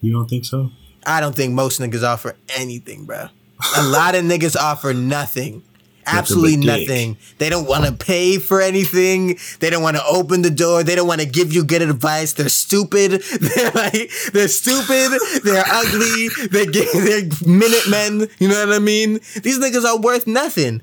[0.00, 0.70] You don't think so?
[1.04, 3.28] I don't think most niggas offer anything, bro.
[3.76, 5.62] A lot of niggas offer nothing.
[6.06, 6.64] Absolutely dick.
[6.88, 7.18] nothing.
[7.36, 9.38] They don't want to pay for anything.
[9.60, 10.82] They don't want to open the door.
[10.82, 12.32] They don't want to give you good advice.
[12.32, 13.10] They're stupid.
[13.40, 15.20] They're like they're stupid.
[15.44, 16.28] They're ugly.
[16.50, 18.28] They get they're minute men.
[18.38, 19.20] You know what I mean?
[19.42, 20.80] These niggas are worth nothing,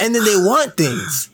[0.00, 1.30] and then they want things.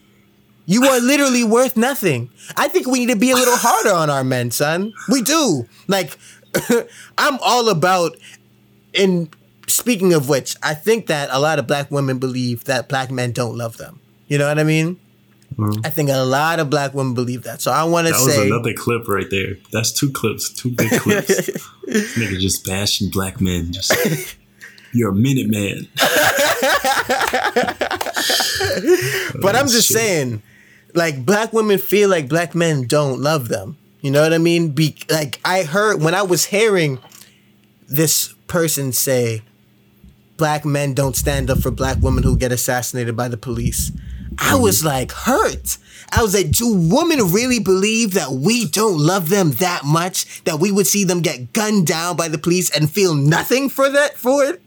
[0.70, 2.30] You are literally worth nothing.
[2.56, 4.92] I think we need to be a little harder on our men, son.
[5.08, 5.66] We do.
[5.88, 6.16] Like,
[7.18, 8.16] I'm all about.
[8.92, 9.30] In
[9.66, 13.32] speaking of which, I think that a lot of black women believe that black men
[13.32, 13.98] don't love them.
[14.28, 15.00] You know what I mean?
[15.56, 15.80] Mm-hmm.
[15.84, 17.60] I think a lot of black women believe that.
[17.60, 19.56] So I want to That was say, another clip right there.
[19.72, 21.50] That's two clips, two big clips.
[21.86, 23.72] This Nigga just bashing black men.
[23.72, 24.36] Just
[24.92, 25.88] you're a minute man.
[29.42, 30.40] but I'm just saying,
[30.94, 33.76] like black women feel like black men don't love them.
[34.00, 34.70] You know what I mean?
[34.70, 36.98] Be like I heard when I was hearing
[37.88, 39.42] this person say,
[40.36, 43.92] black men don't stand up for black women who get assassinated by the police.
[44.38, 44.86] I was mm-hmm.
[44.88, 45.76] like hurt.
[46.12, 50.58] I was like, do women really believe that we don't love them that much that
[50.58, 54.16] we would see them get gunned down by the police and feel nothing for that
[54.16, 54.62] for it?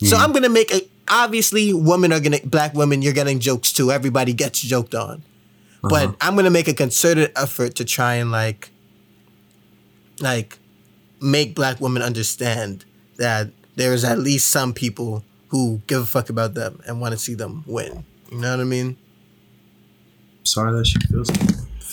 [0.00, 0.24] So mm-hmm.
[0.24, 3.90] I'm gonna make a obviously women are gonna black women, you're getting jokes too.
[3.90, 5.22] Everybody gets joked on.
[5.88, 6.16] But uh-huh.
[6.20, 8.70] I'm gonna make a concerted effort to try and like
[10.20, 10.58] like
[11.20, 12.84] make black women understand
[13.16, 17.12] that there is at least some people who give a fuck about them and want
[17.12, 18.04] to see them win.
[18.30, 18.96] You know what I mean?
[20.44, 21.30] Sorry that she feels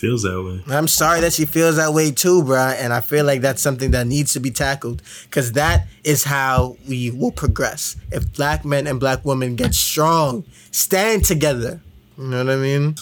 [0.03, 0.61] feels that way.
[0.75, 2.75] I'm sorry that she feels that way too, bruh.
[2.77, 6.75] And I feel like that's something that needs to be tackled because that is how
[6.87, 7.95] we will progress.
[8.11, 11.81] If black men and black women get strong, stand together.
[12.17, 12.95] You know what I mean?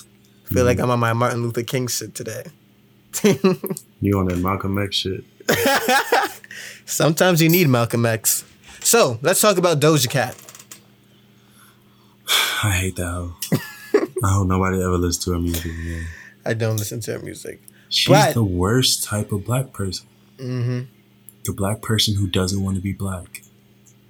[0.52, 0.84] I feel like mm-hmm.
[0.84, 2.44] I'm on my Martin Luther King shit today.
[4.04, 5.24] You on that Malcolm X shit.
[6.86, 8.44] Sometimes you need Malcolm X.
[8.80, 10.36] So let's talk about Doja Cat.
[12.64, 13.36] I hate that hoe.
[14.24, 16.08] I hope nobody ever listens to her music, man.
[16.48, 17.62] I don't listen to her music.
[17.90, 20.08] She's But- the worst type of black person.
[20.38, 20.80] Mm-hmm.
[21.46, 23.44] The black person who doesn't want to be black,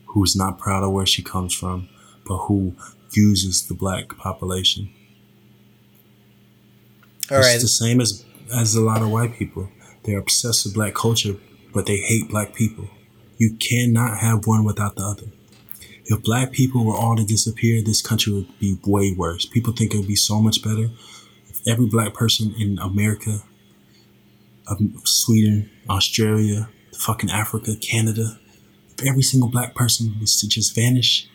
[0.05, 1.89] who's not proud of where she comes from,
[2.25, 2.75] but who
[3.11, 4.89] uses the black population.
[7.31, 7.61] All it's right.
[7.61, 9.69] the same as as a lot of white people.
[10.03, 11.35] They're obsessed with black culture,
[11.73, 12.89] but they hate black people.
[13.37, 15.27] You cannot have one without the other.
[16.05, 19.45] If black people were all to disappear, this country would be way worse.
[19.45, 20.89] People think it would be so much better
[21.47, 23.43] if every black person in America,
[25.05, 28.39] Sweden, Australia, fucking Africa, Canada,
[28.89, 31.29] if every single black person was to just vanish,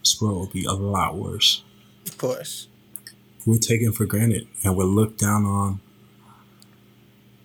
[0.00, 1.62] this world would be a lot worse
[2.06, 2.68] Of course.
[3.48, 5.80] We're taken for granted and we're looked down on,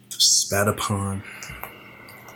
[0.09, 1.23] spat upon,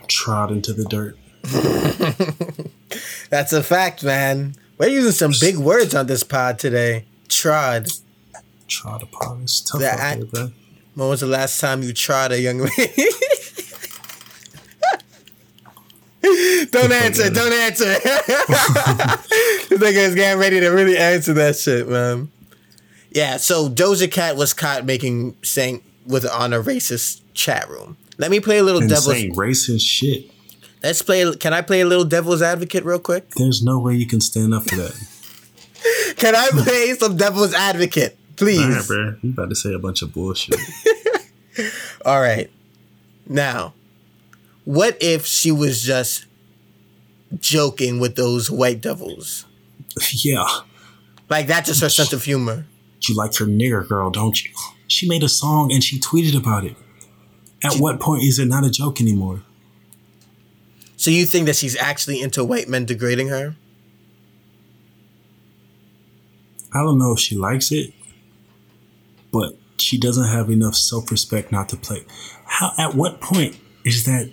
[0.06, 1.18] trod into the dirt.
[3.30, 4.54] That's a fact, man.
[4.78, 7.04] We're using some big words on this pod today.
[7.28, 7.88] Trod.
[8.68, 9.42] Trod upon.
[9.42, 10.52] It's tough That out there, bro.
[10.94, 13.04] When was the last time you trod a young lady?
[16.70, 17.28] don't answer.
[17.30, 17.84] Don't answer.
[17.84, 22.30] this nigga is getting ready to really answer that shit, man.
[23.10, 23.36] Yeah.
[23.36, 27.96] So Doja Cat was caught making saying with on a racist chat room.
[28.18, 29.06] Let me play a little devil's.
[29.06, 30.30] saying racist shit.
[30.82, 31.34] Let's play.
[31.36, 33.30] Can I play a little devil's advocate real quick?
[33.36, 36.14] There's no way you can stand up for that.
[36.16, 38.60] Can I play some devil's advocate, please?
[38.60, 39.14] All right, bro.
[39.22, 40.58] You about to say a bunch of bullshit.
[42.04, 42.50] All right.
[43.26, 43.74] Now,
[44.64, 46.26] what if she was just
[47.38, 49.46] joking with those white devils?
[50.12, 50.46] yeah.
[51.28, 52.66] Like that's just her sense of humor.
[53.02, 54.50] You like your nigger girl, don't you?
[54.86, 56.76] She made a song and she tweeted about it.
[57.64, 59.42] At what point is it not a joke anymore?
[60.96, 63.56] So you think that she's actually into white men degrading her?
[66.72, 67.94] I don't know if she likes it,
[69.32, 72.04] but she doesn't have enough self respect not to play.
[72.44, 72.72] How?
[72.78, 74.30] At what point is that?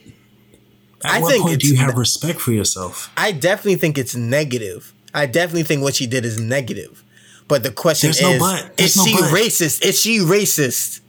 [1.03, 3.11] At I what think point do you have respect for yourself?
[3.15, 4.93] I definitely think it's negative.
[5.13, 7.04] I definitely think what she did is negative.
[7.47, 8.73] But the question There's no is, but.
[8.79, 9.85] is no she racist?
[9.85, 11.01] Is she racist?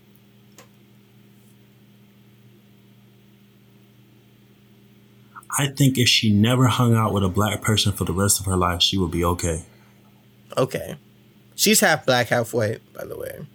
[5.58, 8.46] I think if she never hung out with a black person for the rest of
[8.46, 9.64] her life, she would be okay.
[10.56, 10.96] Okay.
[11.54, 13.46] She's half black, half white, by the way.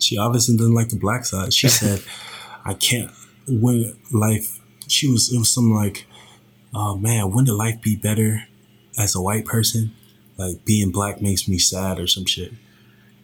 [0.00, 1.52] She obviously didn't like the black side.
[1.52, 2.02] She said,
[2.64, 3.12] "I can't
[3.46, 5.32] when life." She was.
[5.32, 6.06] It was something like,
[6.74, 8.48] "Oh man, when did life be better
[8.98, 9.92] as a white person?
[10.40, 12.52] Like being black makes me sad or some shit."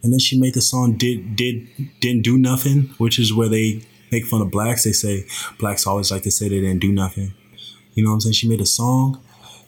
[0.03, 1.67] And then she made the song "Did Did
[1.99, 4.83] Didn't Do Nothing," which is where they make fun of blacks.
[4.83, 5.25] They say
[5.59, 7.33] blacks always like to say they didn't do nothing.
[7.93, 8.33] You know what I'm saying?
[8.33, 9.21] She made a song.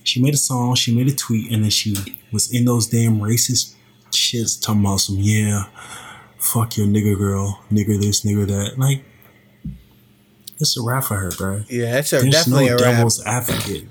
[0.04, 0.76] She made a song.
[0.76, 1.95] She made a tweet, and then she
[2.32, 3.74] was in those damn racist
[4.12, 5.66] shits talking about some yeah
[6.39, 8.80] fuck your nigger girl, nigger this, nigger that.
[8.80, 9.04] Like,
[10.60, 11.64] it's a rap for her, bro.
[11.70, 12.95] Yeah, it's a, There's definitely no a rap.
[12.95, 13.88] devil's advocate.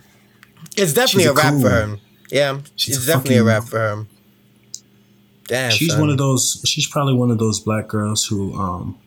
[0.76, 1.96] It's definitely a a rap cool for her.
[2.30, 4.06] Yeah, She's it's a definitely a fucking- rap for her.
[5.46, 6.00] Damn, She's son.
[6.00, 6.60] one of those.
[6.66, 8.98] She's probably one of those black girls who um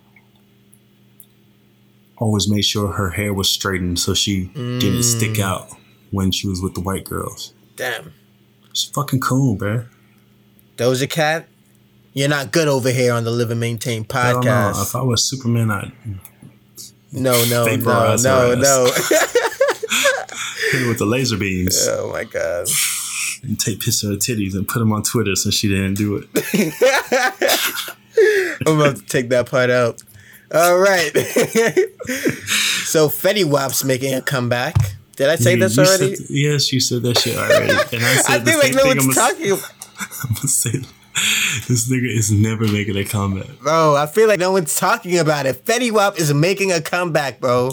[2.17, 5.39] always made sure her hair was straightened so she didn't stick Mm.
[5.43, 5.69] out
[6.11, 7.53] when she was with the white girls.
[7.76, 8.13] Damn.
[8.74, 9.86] She's fucking cool, bro.
[10.78, 11.47] Doja Cat,
[12.13, 14.51] You're not good over here on the Live and Maintain I don't know.
[14.51, 14.82] podcast.
[14.84, 15.91] If I was Superman, I'd
[17.11, 18.86] No, no, no, no, no.
[20.72, 22.67] hit with the laser beams oh my god.
[23.43, 26.15] And take pictures of her titties and put them on Twitter since she didn't do
[26.17, 26.27] it.
[28.67, 30.01] I'm about to take that part out.
[30.53, 31.11] All right.
[32.85, 34.75] so Fetty Wap's making a comeback.
[35.15, 36.15] Did I say You- this already?
[36.15, 37.71] said- yes, you said that shit already.
[37.71, 38.97] And I said I the same no thing.
[38.97, 39.51] one's I'm talking.
[39.53, 40.71] I'm gonna say
[41.67, 43.59] this nigga is never making a comeback.
[43.59, 45.63] Bro, I feel like no one's talking about it.
[45.65, 47.71] Fetty Wap is making a comeback, bro.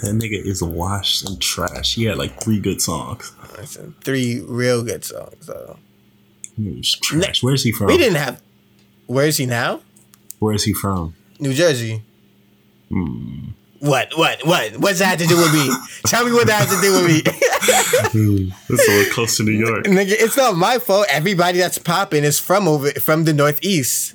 [0.00, 1.96] That nigga is washed and trash.
[1.96, 3.32] He had like three good songs.
[4.02, 5.76] Three real good songs, though.
[6.56, 7.42] He was trash.
[7.42, 7.88] Where's he from?
[7.88, 8.40] We didn't have.
[9.06, 9.80] Where is he now?
[10.38, 11.14] Where is he from?
[11.40, 12.02] New Jersey.
[12.90, 13.48] Hmm.
[13.80, 14.16] What?
[14.16, 14.44] What?
[14.44, 14.76] What?
[14.78, 15.70] What's that have to do with me?
[16.06, 17.22] Tell me what that has to do with me.
[18.68, 19.84] That's little close to New York.
[19.84, 21.06] Nigga, it's not my fault.
[21.10, 24.14] Everybody that's popping is from over from the Northeast.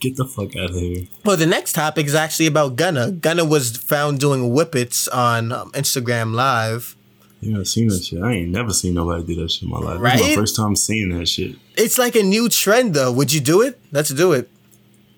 [0.00, 1.06] Get the fuck out of here.
[1.24, 3.10] Well, the next topic is actually about Gunna.
[3.12, 6.96] Gunna was found doing whippets on um, Instagram Live.
[7.40, 8.22] You never seen that shit.
[8.22, 10.00] I ain't never seen nobody do that shit in my life.
[10.00, 11.56] This is my first time seeing that shit.
[11.76, 13.12] It's like a new trend, though.
[13.12, 13.78] Would you do it?
[13.92, 14.50] Let's do it.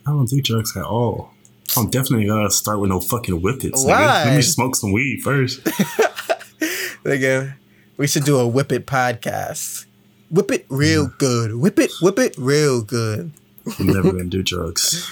[0.06, 1.30] I don't do drugs at all.
[1.76, 3.84] I'm definitely gonna start with no fucking whippets.
[3.84, 3.88] nigga.
[3.88, 4.24] Why?
[4.24, 5.62] Let me smoke some weed first.
[7.04, 7.54] Nigga,
[7.96, 9.86] we should do a whip it podcast.
[10.30, 11.54] Whip it real good.
[11.56, 13.32] Whip it, whip it real good.
[13.78, 15.10] I'm never gonna do drugs.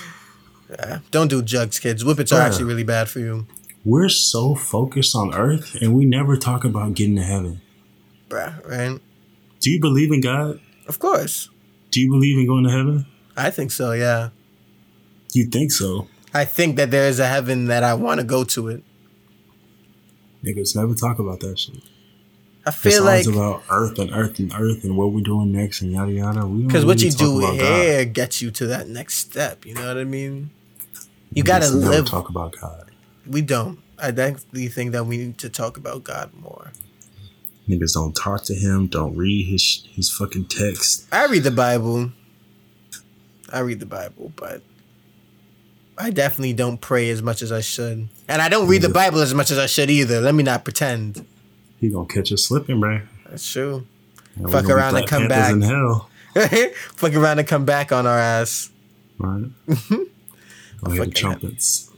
[1.11, 2.02] Don't do drugs, kids.
[2.02, 3.46] Whippets are actually really bad for you.
[3.84, 7.61] We're so focused on earth and we never talk about getting to heaven.
[8.28, 9.00] Bruh, right?
[9.61, 10.61] Do you believe in God?
[10.88, 11.50] Of course.
[11.92, 13.07] Do you believe in going to heaven?
[13.36, 14.30] I think so, yeah.
[15.32, 16.09] You think so.
[16.34, 18.82] I think that there is a heaven that I want to go to it.
[20.44, 21.76] Niggas never talk about that shit.
[22.67, 25.93] I feel like about earth and earth and earth and what we're doing next and
[25.93, 26.45] yada yada.
[26.45, 27.81] We don't because what you do about God.
[27.81, 29.64] here gets you to that next step.
[29.64, 30.51] You know what I mean?
[31.33, 32.07] You Niggas gotta live.
[32.07, 32.91] talk about God.
[33.25, 33.79] We don't.
[34.01, 36.73] I definitely think that we need to talk about God more.
[37.69, 38.89] Niggas don't talk to him.
[38.89, 41.07] Don't read his his fucking text.
[41.12, 42.11] I read the Bible.
[43.53, 44.62] I read the Bible, but
[45.97, 48.09] I definitely don't pray as much as I should.
[48.27, 50.21] And I don't read the Bible as much as I should either.
[50.21, 51.25] Let me not pretend.
[51.81, 53.01] He gonna catch us slipping, bro.
[53.29, 53.87] That's true.
[54.37, 55.53] And Fuck around and come back.
[55.53, 56.11] in hell.
[56.95, 58.70] Fuck around and come back on our ass.
[59.18, 59.47] Right.
[59.68, 61.91] I hear the trumpets.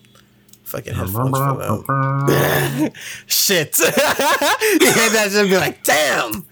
[0.64, 1.36] Fucking headphones.
[3.26, 3.78] Shit.
[3.78, 6.44] you hear that shit be like, damn.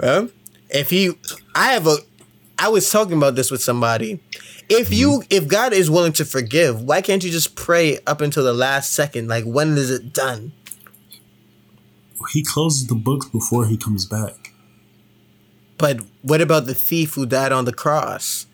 [0.00, 0.28] well,
[0.70, 1.18] if you,
[1.54, 1.96] I have a,
[2.58, 4.20] I was talking about this with somebody.
[4.68, 8.42] If you, if God is willing to forgive, why can't you just pray up until
[8.42, 9.28] the last second?
[9.28, 10.52] Like, when is it done?
[12.32, 14.52] he closes the books before he comes back.
[15.78, 18.46] But what about the thief who died on the cross?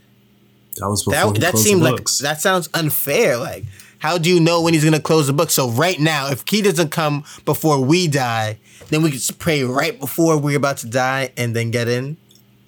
[0.76, 3.36] That was before That that seemed the like that sounds unfair.
[3.36, 3.64] Like,
[3.98, 5.50] how do you know when he's gonna close the book?
[5.50, 8.58] So right now, if he doesn't come before we die,
[8.88, 12.16] then we can just pray right before we're about to die and then get in.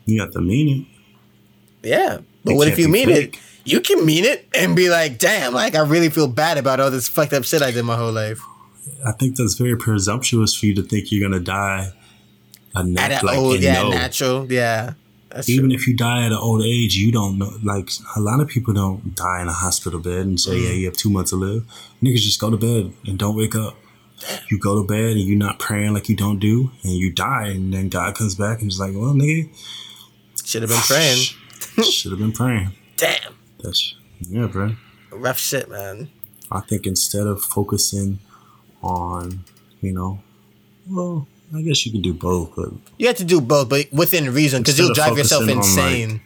[0.07, 0.87] you got the meaning.
[1.83, 3.35] Yeah, but what if you mean fake.
[3.37, 3.41] it?
[3.67, 6.91] You can mean it and be like, "Damn, like I really feel bad about all
[6.91, 8.41] this fucked up shit I did my whole life."
[9.07, 11.89] I think that's very presumptuous for you to think you're gonna die
[12.77, 13.91] a At an like old, yeah, know.
[13.91, 14.95] natural, yeah.
[15.49, 15.75] Even true.
[15.77, 17.51] if you die at an old age, you don't know.
[17.63, 20.65] Like a lot of people don't die in a hospital bed and say, Mm.
[20.65, 21.65] "Yeah, you have two months to live."
[22.03, 23.77] Niggas just go to bed and don't wake up.
[24.51, 27.49] You go to bed and you're not praying like you don't do, and you die,
[27.49, 29.49] and then God comes back and is like, "Well, nigga,
[30.45, 31.25] should have been praying.
[31.83, 34.77] Should have been praying." Damn, That's yeah, bro.
[35.11, 36.11] rough shit, man.
[36.51, 38.19] I think instead of focusing
[38.83, 39.45] on,
[39.81, 40.21] you know,
[40.89, 44.33] well, I guess you can do both, but You have to do both, but within
[44.33, 46.21] reason, because you'll drive yourself on, like, insane.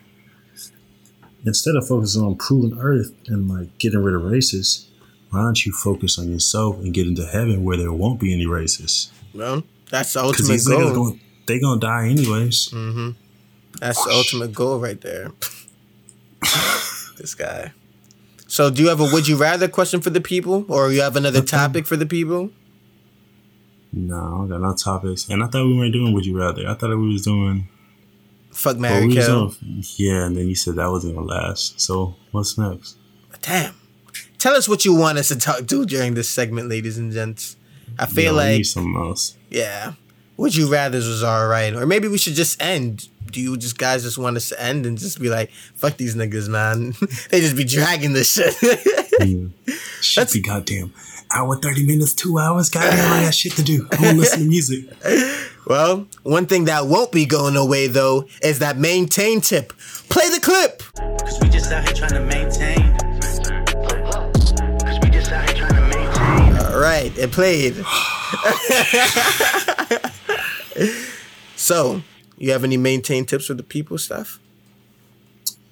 [1.46, 4.88] instead of focusing on proving Earth and like getting rid of races,
[5.30, 8.46] why don't you focus on yourself and get into heaven where there won't be any
[8.46, 9.10] races?
[9.34, 10.94] Well, that's the ultimate goal.
[10.94, 12.70] going, they gonna die anyways.
[12.70, 13.10] Mm-hmm.
[13.80, 15.32] That's the ultimate goal right there.
[17.16, 17.72] this guy.
[18.46, 21.16] So, do you have a would you rather question for the people, or you have
[21.16, 22.50] another topic for the people?
[23.92, 25.28] No, I got no topics.
[25.28, 26.68] And I thought we weren't doing Would You Rather.
[26.68, 27.68] I thought we was doing.
[28.50, 29.54] Fuck Mary Kill.
[29.96, 31.80] Yeah, and then you said that wasn't gonna last.
[31.80, 32.96] So what's next?
[33.42, 33.74] Damn.
[34.38, 37.56] Tell us what you want us to talk do during this segment, ladies and gents.
[37.98, 39.36] I feel we like something else.
[39.50, 39.94] yeah,
[40.38, 43.08] would you rather's was all right, or maybe we should just end.
[43.30, 46.16] Do you just guys just want us to end and just be like, fuck these
[46.16, 46.94] niggas, man?
[47.30, 48.54] they just be dragging this shit.
[49.18, 49.48] Yeah.
[50.00, 50.92] Should be goddamn
[51.34, 52.68] hour thirty minutes, two hours.
[52.70, 53.88] Goddamn, I got shit to do.
[53.90, 54.84] I want to listen to music.
[55.66, 59.72] Well, one thing that won't be going away though is that maintain tip.
[60.08, 60.84] Play the clip.
[61.18, 62.96] Cause we just out here trying to maintain.
[64.86, 66.58] Cause we just out here trying to maintain.
[66.72, 67.74] All right, it played.
[71.56, 72.02] so,
[72.36, 74.38] you have any maintain tips for the people stuff?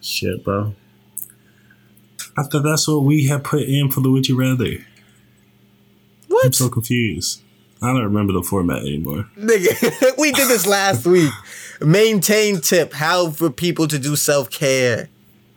[0.00, 0.74] Shit, bro.
[2.36, 4.84] I thought that's what we had put in for the Would You Rather.
[6.28, 6.46] What?
[6.46, 7.40] I'm so confused.
[7.82, 9.28] I don't remember the format anymore.
[9.38, 11.32] Nigga, we did this last week.
[11.80, 15.08] Maintain tip, how for people to do self care.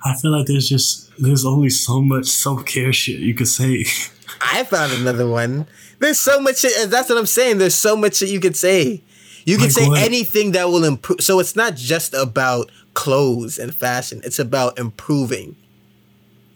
[0.06, 3.86] I feel like there's just there's only so much self care shit you could say.
[4.42, 5.68] I found another one.
[6.00, 6.90] There's so much shit.
[6.90, 7.58] That's what I'm saying.
[7.58, 9.02] There's so much shit you could say.
[9.50, 10.02] You can Like say what?
[10.02, 11.22] anything that will improve.
[11.22, 14.22] So it's not just about clothes and fashion.
[14.24, 15.56] It's about improving.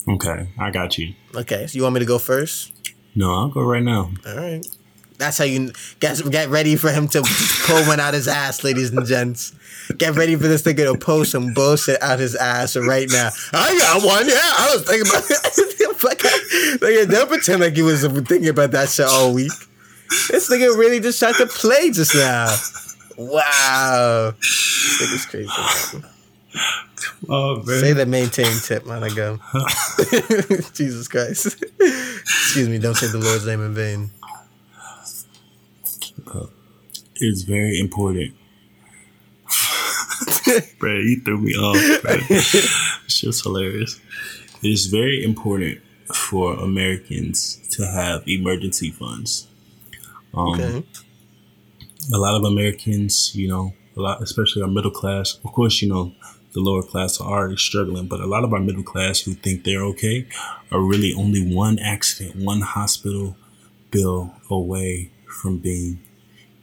[0.07, 1.13] okay, I got you.
[1.35, 2.71] Okay, so you want me to go first?
[3.15, 4.11] No, I'll go right now.
[4.27, 4.65] All right.
[5.17, 7.21] That's how you get get ready for him to
[7.65, 9.53] pull one out his ass, ladies and gents.
[9.97, 13.29] Get ready for this nigga to pull some bullshit out his ass right now.
[13.53, 14.27] I got one.
[14.27, 15.93] Yeah, I was thinking about it.
[16.03, 16.17] Fuck,
[16.81, 19.51] nigga, don't pretend like you was thinking about that shit all week.
[20.29, 22.53] This nigga really just tried to play just now.
[23.17, 24.33] Wow.
[24.39, 26.03] This nigga's crazy.
[27.29, 27.79] Oh man.
[27.79, 29.39] Say the maintain tip, my nigga.
[30.73, 31.63] Jesus Christ.
[31.79, 34.11] Excuse me, don't say the Lord's name in vain.
[37.15, 38.33] It's very important.
[40.79, 42.17] bro, you threw me off, bro.
[42.29, 43.99] it's just hilarious.
[44.61, 45.79] It's very important
[46.13, 49.47] for Americans to have emergency funds.
[50.33, 50.83] Um, Okay.
[52.11, 55.39] A lot of Americans, you know, a lot, especially our middle class.
[55.43, 56.13] Of course, you know,
[56.53, 59.63] the lower class are already struggling, but a lot of our middle class who think
[59.63, 60.27] they're okay
[60.71, 63.35] are really only one accident, one hospital
[63.91, 65.99] bill away from being,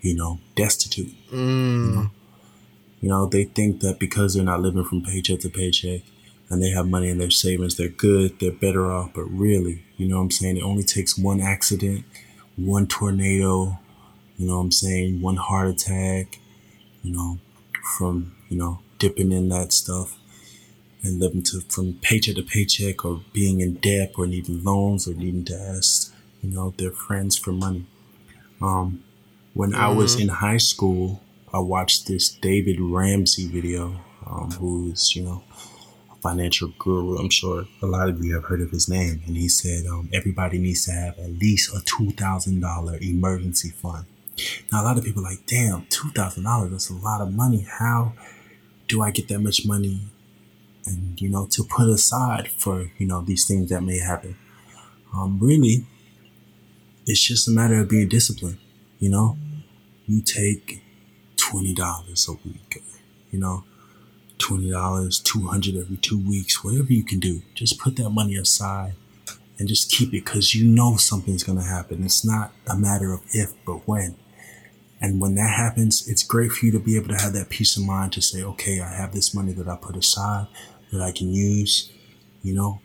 [0.01, 1.13] you know, destitute.
[1.31, 2.11] Mm.
[3.01, 6.03] You know, they think that because they're not living from paycheck to paycheck
[6.49, 9.11] and they have money in their savings, they're good, they're better off.
[9.15, 10.59] But really, you know what I'm saying?
[10.59, 12.05] It only takes one accident,
[12.57, 13.79] one tornado,
[14.41, 15.21] you know what I'm saying?
[15.21, 16.39] One heart attack,
[17.03, 17.39] you know,
[17.99, 20.19] from, you know, dipping in that stuff
[21.03, 25.13] and living to from paycheck to paycheck or being in debt or needing loans or
[25.13, 27.85] needing to ask, you know, their friends for money.
[28.63, 29.05] Um,
[29.53, 31.21] when I was in high school,
[31.53, 35.45] I watched this David Ramsey video, um, who's, you know,
[36.11, 37.19] a financial guru.
[37.19, 39.21] I'm sure a lot of you have heard of his name.
[39.27, 44.07] And he said um, everybody needs to have at least a $2,000 emergency fund.
[44.73, 47.67] Now, a lot of people are like, damn, $2,000, that's a lot of money.
[47.69, 48.13] How
[48.89, 50.01] do I get that much money
[50.87, 54.37] and, you know, to put aside for, you know, these things that may happen?
[55.15, 55.85] Um, really,
[57.07, 58.59] it's just a matter of being disciplined,
[58.99, 59.37] you know?
[60.07, 60.83] You take
[61.37, 62.83] twenty dollars a week,
[63.31, 63.65] you know,
[64.39, 67.43] twenty dollars, two hundred every two weeks, whatever you can do.
[67.55, 68.95] Just put that money aside
[69.59, 72.03] and just keep it because you know something's gonna happen.
[72.05, 74.17] It's not a matter of if, but when.
[75.01, 77.77] And when that happens, it's great for you to be able to have that peace
[77.77, 80.47] of mind to say, okay, I have this money that I put aside
[80.93, 81.91] that I can use,
[82.43, 82.81] you know,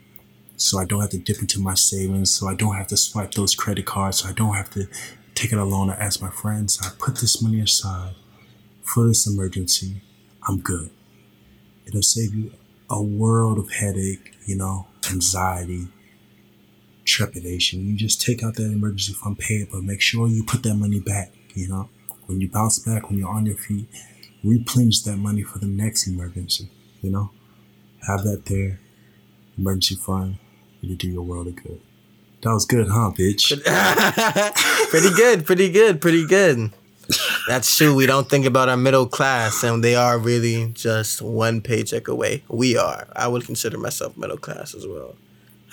[0.56, 3.32] so I don't have to dip into my savings, so I don't have to swipe
[3.32, 4.88] those credit cards, so I don't have to
[5.34, 6.78] take it alone or ask my friends.
[6.82, 8.14] I put this money aside
[8.82, 10.00] for this emergency.
[10.48, 10.90] I'm good.
[11.86, 12.52] It'll save you
[12.88, 15.88] a world of headache, you know, anxiety,
[17.04, 17.86] trepidation.
[17.86, 20.74] You just take out that emergency fund, pay it, but make sure you put that
[20.74, 21.90] money back, you know.
[22.26, 23.88] When you bounce back, when you're on your feet,
[24.42, 26.68] replenish that money for the next emergency,
[27.02, 27.30] you know.
[28.06, 28.80] Have that there,
[29.58, 30.38] emergency fund,
[30.82, 31.80] it'll do your world a good.
[32.42, 33.48] That was good, huh, bitch?
[34.90, 36.70] pretty good, pretty good, pretty good.
[37.48, 37.94] That's true.
[37.94, 42.42] We don't think about our middle class, and they are really just one paycheck away.
[42.48, 43.08] We are.
[43.14, 45.16] I would consider myself middle class as well.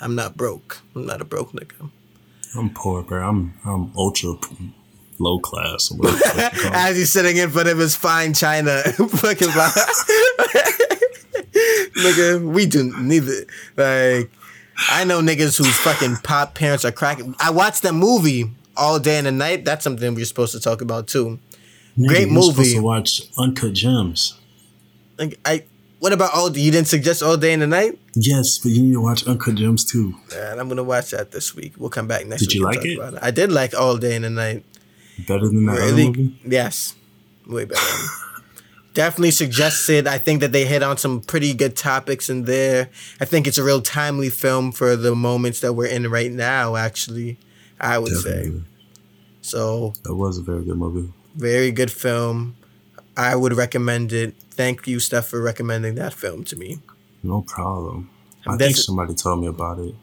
[0.00, 0.82] I'm not broke.
[0.94, 1.90] I'm not a broke nigga.
[2.56, 3.28] I'm poor, bro.
[3.28, 4.34] I'm I'm ultra
[5.24, 5.90] low class.
[5.90, 6.72] or whatever you call.
[6.74, 9.48] As he's sitting in front of his fine china, fucking
[11.96, 13.32] nigga, we do neither.
[13.76, 14.30] Like,
[14.90, 17.34] I know niggas whose fucking pop parents are cracking.
[17.38, 19.64] I watched that movie all day and the night.
[19.64, 21.38] That's something we're supposed to talk about too.
[21.96, 22.74] Great Nigga, supposed movie.
[22.74, 24.38] to watch Uncut Gems.
[25.18, 25.64] Like, I.
[26.00, 26.54] What about all?
[26.54, 27.98] You didn't suggest all day and the night?
[28.14, 30.14] Yes, but you need to watch Uncut Gems too.
[30.36, 31.74] And I'm gonna watch that this week.
[31.78, 32.54] We'll come back next Did week.
[32.56, 32.64] you
[32.98, 33.24] like talk it?
[33.26, 34.64] I did like all day and the night.
[35.26, 36.06] Better than that other Really?
[36.08, 36.38] movie.
[36.46, 36.94] Yes.
[37.46, 37.80] Way better.
[38.94, 40.06] Definitely suggested.
[40.06, 42.90] I think that they hit on some pretty good topics in there.
[43.20, 46.76] I think it's a real timely film for the moments that we're in right now,
[46.76, 47.38] actually.
[47.80, 48.34] I would say.
[48.44, 48.62] Definitely.
[49.42, 51.12] So That was a very good movie.
[51.34, 52.56] Very good film.
[53.16, 54.34] I would recommend it.
[54.50, 56.78] Thank you, Steph, for recommending that film to me.
[57.22, 58.10] No problem.
[58.46, 59.94] I think somebody told me about it.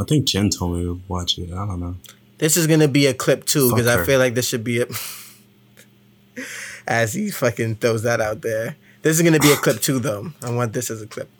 [0.00, 1.50] I think Jen told me to watch it.
[1.52, 1.96] I don't know.
[2.38, 4.86] This is gonna be a clip too, because I feel like this should be a.
[6.86, 10.32] As he fucking throws that out there, this is gonna be a clip too, though.
[10.42, 11.30] I want this as a clip.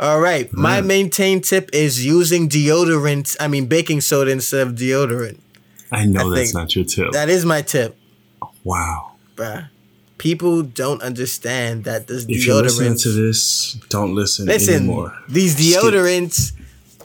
[0.00, 0.86] All right, my mm.
[0.86, 3.36] maintain tip is using deodorant.
[3.40, 5.38] I mean baking soda instead of deodorant.
[5.90, 7.12] I know I that's not your tip.
[7.12, 7.96] That is my tip,
[8.64, 9.12] wow.
[9.36, 9.68] bruh.
[10.18, 13.02] People don't understand that this If deodorant.
[13.02, 15.16] to this, don't listen, Listen, anymore.
[15.28, 16.52] these deodorants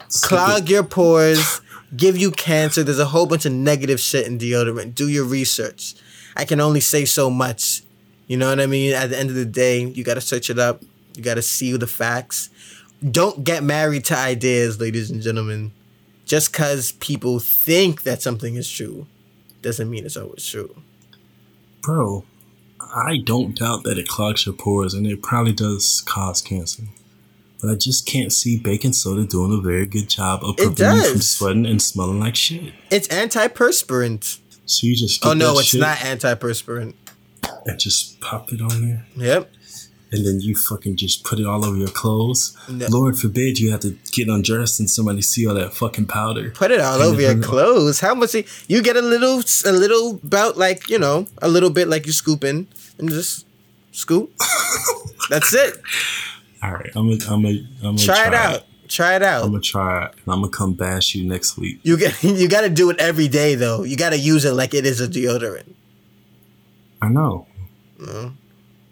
[0.07, 1.61] skip clog your pores,
[1.95, 2.83] give you cancer.
[2.83, 4.95] There's a whole bunch of negative shit in deodorant.
[4.95, 5.95] Do your research.
[6.35, 7.83] I can only say so much.
[8.27, 8.93] You know what I mean?
[8.93, 10.81] At the end of the day, you got to search it up.
[11.15, 12.49] You got to see the facts.
[13.09, 15.71] Don't get married to ideas, ladies and gentlemen.
[16.25, 19.07] Just because people think that something is true
[19.61, 20.75] doesn't mean it's always true.
[21.81, 22.23] Bro,
[22.79, 26.83] I don't doubt that it clogs your pores and it probably does cause cancer.
[27.63, 31.11] But I just can't see baking soda doing a very good job of preventing you
[31.13, 32.73] from sweating and smelling like shit.
[32.91, 34.39] It's antiperspirant.
[34.65, 36.93] So you just Oh, no, it's not antiperspirant.
[37.65, 39.05] and just pop it on there.
[39.15, 39.49] Yep.
[40.11, 42.55] and then you fucking just put it all over your clothes.
[42.69, 42.85] No.
[42.89, 46.51] Lord forbid you have to get undressed and somebody see all that fucking powder.
[46.51, 48.01] Put it all over your clothes.
[48.01, 48.35] How much
[48.67, 52.11] you get a little, a little about like you know, a little bit like you
[52.11, 52.67] scoop in
[52.99, 53.45] and just
[53.93, 54.31] scoop.
[55.29, 55.77] That's it.
[56.63, 58.63] All right, I'm gonna, I'm gonna, I'm gonna Try it out.
[58.87, 59.43] Try it out.
[59.43, 60.11] I'm gonna try it.
[60.13, 61.79] And I'm gonna come bash you next week.
[61.83, 63.83] You get you got to do it every day though.
[63.83, 65.73] You got to use it like it is a deodorant.
[67.01, 67.47] I know.
[67.99, 68.35] Mm-hmm.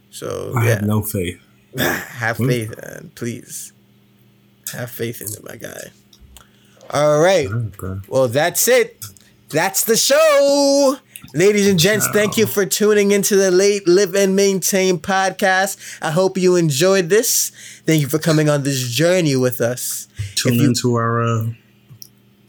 [0.10, 1.40] So I yeah, have no faith.
[1.78, 3.12] have faith, man.
[3.16, 3.72] Please
[4.74, 5.92] have faith in it, my guy.
[6.90, 7.48] All right.
[8.08, 9.06] Well, that's it.
[9.50, 10.98] That's the show.
[11.34, 15.78] Ladies and gents, thank you for tuning into the Late Live and Maintain podcast.
[16.02, 17.52] I hope you enjoyed this.
[17.86, 20.10] Thank you for coming on this journey with us.
[20.36, 21.48] Tune you- into our uh,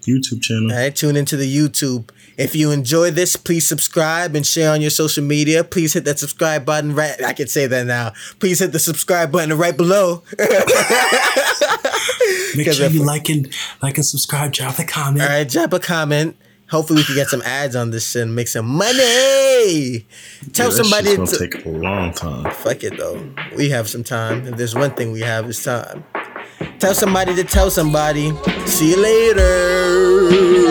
[0.03, 0.73] YouTube channel.
[0.73, 2.11] All right, tune into the YouTube.
[2.37, 5.63] If you enjoy this, please subscribe and share on your social media.
[5.63, 7.23] Please hit that subscribe button right.
[7.23, 8.15] I can say that now.
[8.41, 10.25] Please hit the subscribe button right below.
[12.57, 13.53] Make sure you like and
[13.83, 14.53] like and subscribe.
[14.53, 15.23] Drop a comment.
[15.23, 16.37] All right, drop a comment.
[16.73, 20.07] Hopefully, we can get some ads on this shit and make some money.
[20.55, 22.51] Tell somebody to gonna take a long time.
[22.51, 23.23] fuck it though.
[23.55, 24.49] We have some time.
[24.49, 26.03] If there's one thing we have, is time.
[26.79, 28.33] Tell somebody to tell somebody.
[28.65, 30.63] See you later.